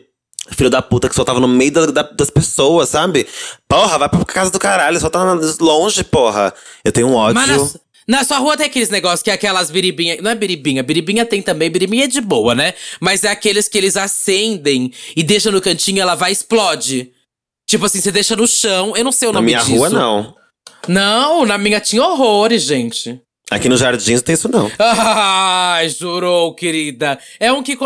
filho 0.52 0.70
da 0.70 0.80
puta 0.83 1.09
que 1.09 1.14
só 1.14 1.22
tava 1.24 1.40
no 1.40 1.48
meio 1.48 1.70
da- 1.72 1.87
da- 1.87 2.02
das 2.11 2.30
pessoas, 2.30 2.88
sabe? 2.88 3.26
Porra, 3.68 3.98
vai 3.98 4.09
pra 4.09 4.24
casa 4.24 4.50
do 4.50 4.59
caralho, 4.59 4.98
só 4.98 5.11
tá 5.11 5.22
longe, 5.61 6.04
porra. 6.04 6.52
Eu 6.85 6.90
tenho 6.92 7.07
um 7.09 7.14
ódio. 7.14 7.35
Mas 7.35 7.74
na, 8.09 8.18
na 8.18 8.24
sua 8.24 8.38
rua 8.38 8.57
tem 8.57 8.66
aqueles 8.66 8.88
negócios 8.88 9.22
que 9.22 9.30
é 9.30 9.35
aquelas 9.35 9.70
biribinha. 9.70 10.16
Não 10.22 10.30
é 10.30 10.35
biribinha, 10.35 10.83
biribinha 10.83 11.24
tem 11.26 11.42
também, 11.42 11.70
biribinha 11.70 12.04
é 12.04 12.09
de 12.09 12.20
boa, 12.22 12.54
né? 12.54 12.72
Mas 13.00 13.24
é 13.24 13.28
aqueles 13.28 13.68
que 13.68 13.76
eles 13.76 13.96
acendem 13.96 14.90
e 15.14 15.22
deixam 15.22 15.52
no 15.52 15.61
cantinho 15.61 16.00
ela 16.00 16.14
vai 16.14 16.30
e 16.30 16.33
explode. 16.33 17.11
Tipo 17.75 17.87
assim, 17.87 18.01
você 18.01 18.13
deixa 18.13 18.37
no 18.37 18.47
chão, 18.47 18.97
eu 18.97 19.03
não 19.03 19.11
sei 19.11 19.27
o 19.27 19.33
Na 19.33 19.41
nome 19.41 19.47
minha 19.47 19.59
disso. 19.59 19.75
rua, 19.75 19.91
não. 19.91 20.33
Não, 20.87 21.45
na 21.45 21.59
minha 21.59 21.81
tinha 21.81 22.05
horrores, 22.05 22.63
gente. 22.63 23.21
Aqui 23.51 23.69
no 23.69 23.77
Jardins 23.77 24.21
não 24.21 24.25
tem 24.25 24.33
isso, 24.35 24.49
não. 24.49 24.71
Ai, 24.79 25.89
jurou, 25.89 26.55
querida. 26.55 27.19
É 27.41 27.51
um 27.53 27.65
que. 27.65 27.77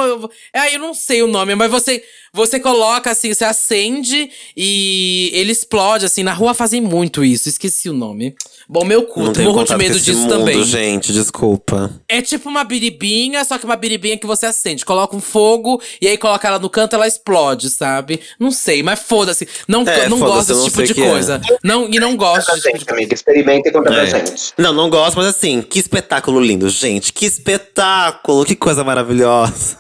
É, 0.53 0.75
eu 0.75 0.79
não 0.79 0.93
sei 0.93 1.23
o 1.23 1.27
nome, 1.27 1.55
mas 1.55 1.71
você 1.71 2.05
você 2.33 2.59
coloca 2.61 3.11
assim, 3.11 3.33
você 3.33 3.45
acende 3.45 4.31
e 4.57 5.31
ele 5.33 5.53
explode, 5.53 6.05
assim. 6.05 6.23
Na 6.23 6.33
rua 6.33 6.55
fazem 6.55 6.81
muito 6.81 7.25
isso, 7.25 7.49
esqueci 7.49 7.89
o 7.89 7.93
nome. 7.93 8.35
Bom, 8.69 8.85
meu 8.85 9.05
cu, 9.05 9.21
não 9.23 9.45
morro 9.45 9.65
de 9.65 9.75
medo 9.77 9.99
disso 9.99 10.21
mundo, 10.21 10.29
também. 10.29 10.63
gente, 10.63 11.11
desculpa. 11.13 11.91
É 12.07 12.21
tipo 12.21 12.51
uma 12.51 12.65
biribinha, 12.65 13.43
só 13.45 13.57
que 13.57 13.65
uma 13.65 13.77
biribinha 13.77 14.19
que 14.19 14.27
você 14.27 14.45
acende. 14.45 14.85
Coloca 14.85 15.17
um 15.17 15.21
fogo 15.21 15.81
e 16.03 16.07
aí 16.07 16.19
coloca 16.19 16.47
ela 16.47 16.59
no 16.59 16.69
canto, 16.69 16.95
ela 16.95 17.07
explode, 17.07 17.71
sabe? 17.71 18.21
Não 18.39 18.51
sei, 18.51 18.83
mas 18.83 19.01
foda-se. 19.01 19.49
Não, 19.67 19.83
É, 19.89 20.07
não 20.09 20.19
foda-se, 20.19 20.53
gosto 20.53 20.55
desse 20.55 20.65
tipo 20.67 20.83
de 20.95 21.03
é. 21.03 21.09
coisa. 21.11 21.41
Não, 21.65 21.89
e 21.89 21.99
não 21.99 22.15
gosto 22.15 22.47
desse 22.53 22.61
tipo 22.61 22.73
de 22.73 22.79
gente, 22.79 22.85
coisa. 22.85 22.93
amiga. 22.99 23.15
Experimente 23.15 23.69
e 23.71 23.73
conta 23.73 23.91
pra 23.91 24.03
É. 24.03 24.07
gente. 24.07 24.53
Não, 24.59 24.73
não 24.75 24.91
gosto, 24.91 25.17
mas 25.17 25.27
assim, 25.29 25.63
que 25.63 25.79
espetáculo 25.79 26.39
lindo, 26.39 26.69
gente. 26.69 27.11
Que 27.11 27.25
espetáculo, 27.25 28.45
que 28.45 28.55
coisa 28.55 28.85
maravilhosa. 28.85 29.79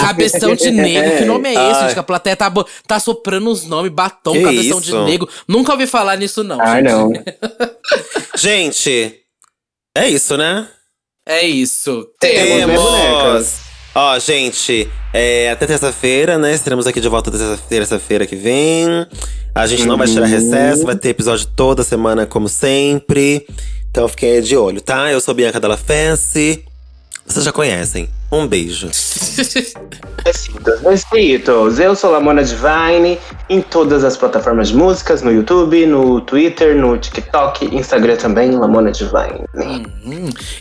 Cabeção 0.00 0.54
de 0.54 0.70
negro, 0.70 1.18
que 1.18 1.24
nome 1.24 1.48
é 1.54 1.54
esse, 1.70 1.78
Ai. 1.78 1.82
gente? 1.84 1.94
Que 1.94 2.00
a 2.00 2.02
plateia 2.04 2.36
tá, 2.36 2.52
tá 2.86 2.98
soprando 3.00 3.50
os 3.50 3.64
nomes, 3.66 3.92
batom, 3.92 4.32
Que 4.32 4.42
cabeção 4.42 4.80
de 4.80 4.88
isso? 4.88 5.04
negro. 5.04 5.28
Nunca 5.48 5.72
ouvi 5.72 5.86
falar 5.86 6.16
nisso, 6.16 6.42
não. 6.44 6.60
Ai, 6.60 6.82
gente. 6.82 6.90
não. 6.92 7.12
Gente, 8.36 9.16
é 9.96 10.08
isso, 10.08 10.36
né? 10.36 10.66
É 11.26 11.42
isso. 11.46 12.06
Temos? 12.18 13.60
Ó, 13.94 14.18
gente, 14.18 14.88
é, 15.12 15.50
até 15.50 15.66
terça-feira, 15.66 16.38
né? 16.38 16.54
Estaremos 16.54 16.86
aqui 16.86 17.00
de 17.00 17.08
volta 17.08 17.30
terça- 17.30 17.58
terça-feira 17.68 18.26
que 18.26 18.36
vem. 18.36 18.86
A 19.54 19.66
gente 19.66 19.84
não 19.84 19.98
vai 19.98 20.06
tirar 20.06 20.26
Uhum. 20.26 20.30
recesso, 20.30 20.84
vai 20.86 20.96
ter 20.96 21.08
episódio 21.10 21.46
toda 21.56 21.82
semana, 21.82 22.24
como 22.24 22.48
sempre. 22.48 23.46
Então 23.90 24.06
fiquem 24.08 24.40
de 24.40 24.56
olho, 24.56 24.80
tá? 24.80 25.10
Eu 25.10 25.20
sou 25.20 25.34
Bianca 25.34 25.58
Della 25.58 25.76
Fence. 25.76 26.64
Vocês 27.26 27.44
já 27.44 27.52
conhecem. 27.52 28.08
Um 28.32 28.46
beijo. 28.46 28.86
Besitos, 30.24 30.80
besitos. 30.80 31.80
Eu 31.80 31.96
sou 31.96 32.12
Lamona 32.12 32.44
Divine 32.44 33.18
em 33.48 33.60
todas 33.60 34.04
as 34.04 34.16
plataformas 34.16 34.68
de 34.68 34.76
músicas, 34.76 35.22
no 35.22 35.32
YouTube, 35.32 35.84
no 35.86 36.20
Twitter, 36.20 36.76
no 36.76 36.96
TikTok, 36.96 37.74
Instagram 37.74 38.16
também, 38.16 38.52
Lamona 38.52 38.92
Divine. 38.92 39.44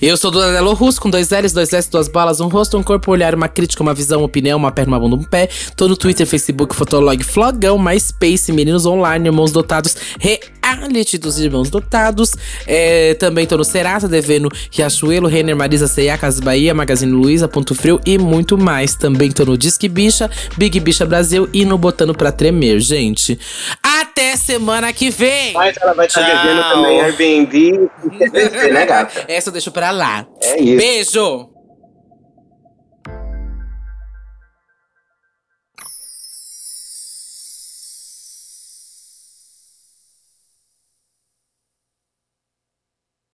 Eu 0.01 0.17
sou 0.17 0.31
Dona 0.31 0.53
Nelo 0.53 0.73
Russo, 0.73 0.99
com 0.99 1.09
dois 1.09 1.29
L's, 1.29 1.53
dois 1.53 1.71
S, 1.71 1.91
duas 1.91 2.07
balas, 2.07 2.39
um 2.39 2.47
rosto, 2.47 2.77
um 2.77 2.83
corpo, 2.83 3.11
um 3.11 3.13
olhar, 3.13 3.35
uma 3.35 3.47
crítica, 3.47 3.83
uma 3.83 3.93
visão, 3.93 4.21
uma 4.21 4.25
opinião, 4.25 4.57
uma 4.57 4.71
perna, 4.71 4.93
uma 4.93 4.99
bunda, 4.99 5.15
um 5.17 5.23
pé. 5.23 5.49
Tô 5.75 5.87
no 5.87 5.95
Twitter, 5.95 6.25
Facebook, 6.25 6.75
Fotolog, 6.75 7.23
Flogão, 7.23 7.77
MySpace, 7.77 8.51
Meninos 8.51 8.87
Online, 8.87 9.27
Irmãos 9.27 9.51
Dotados, 9.51 9.95
Reality 10.19 11.19
dos 11.19 11.39
Irmãos 11.39 11.69
Dotados. 11.69 12.33
É, 12.65 13.13
também 13.15 13.45
tô 13.45 13.57
no 13.57 13.63
Serasa, 13.63 14.07
devendo 14.07 14.49
Riachuelo, 14.71 15.27
Renner, 15.27 15.55
Marisa, 15.55 15.87
C&A, 15.87 16.17
Casas 16.17 16.39
Bahia, 16.39 16.73
Magazine 16.73 17.11
Luiza, 17.11 17.47
Ponto 17.59 17.75
Frio 17.75 17.99
e 18.05 18.17
muito 18.17 18.57
mais. 18.57 18.95
Também 18.95 19.29
tô 19.29 19.43
no 19.43 19.57
Disque 19.57 19.89
Bicha, 19.89 20.31
Big 20.55 20.79
Bicha 20.79 21.05
Brasil 21.05 21.49
e 21.51 21.65
no 21.65 21.77
Botando 21.77 22.15
Pra 22.15 22.31
Tremer, 22.31 22.79
gente. 22.79 23.37
Até 23.83 24.37
semana 24.37 24.93
que 24.93 25.09
vem! 25.09 25.51
Mas 25.51 25.75
ela 25.75 25.93
vai 25.93 26.07
estar 26.07 26.21
devendo 26.21 26.63
também 26.69 27.01
Airbnb 27.01 27.89
né, 28.71 28.85
gata? 28.85 29.25
Essa 29.27 29.49
eu 29.49 29.51
deixo 29.51 29.71
pra 29.73 29.91
lá. 29.91 30.25
É 30.41 30.61
isso. 30.61 30.77
Beijo! 30.77 31.58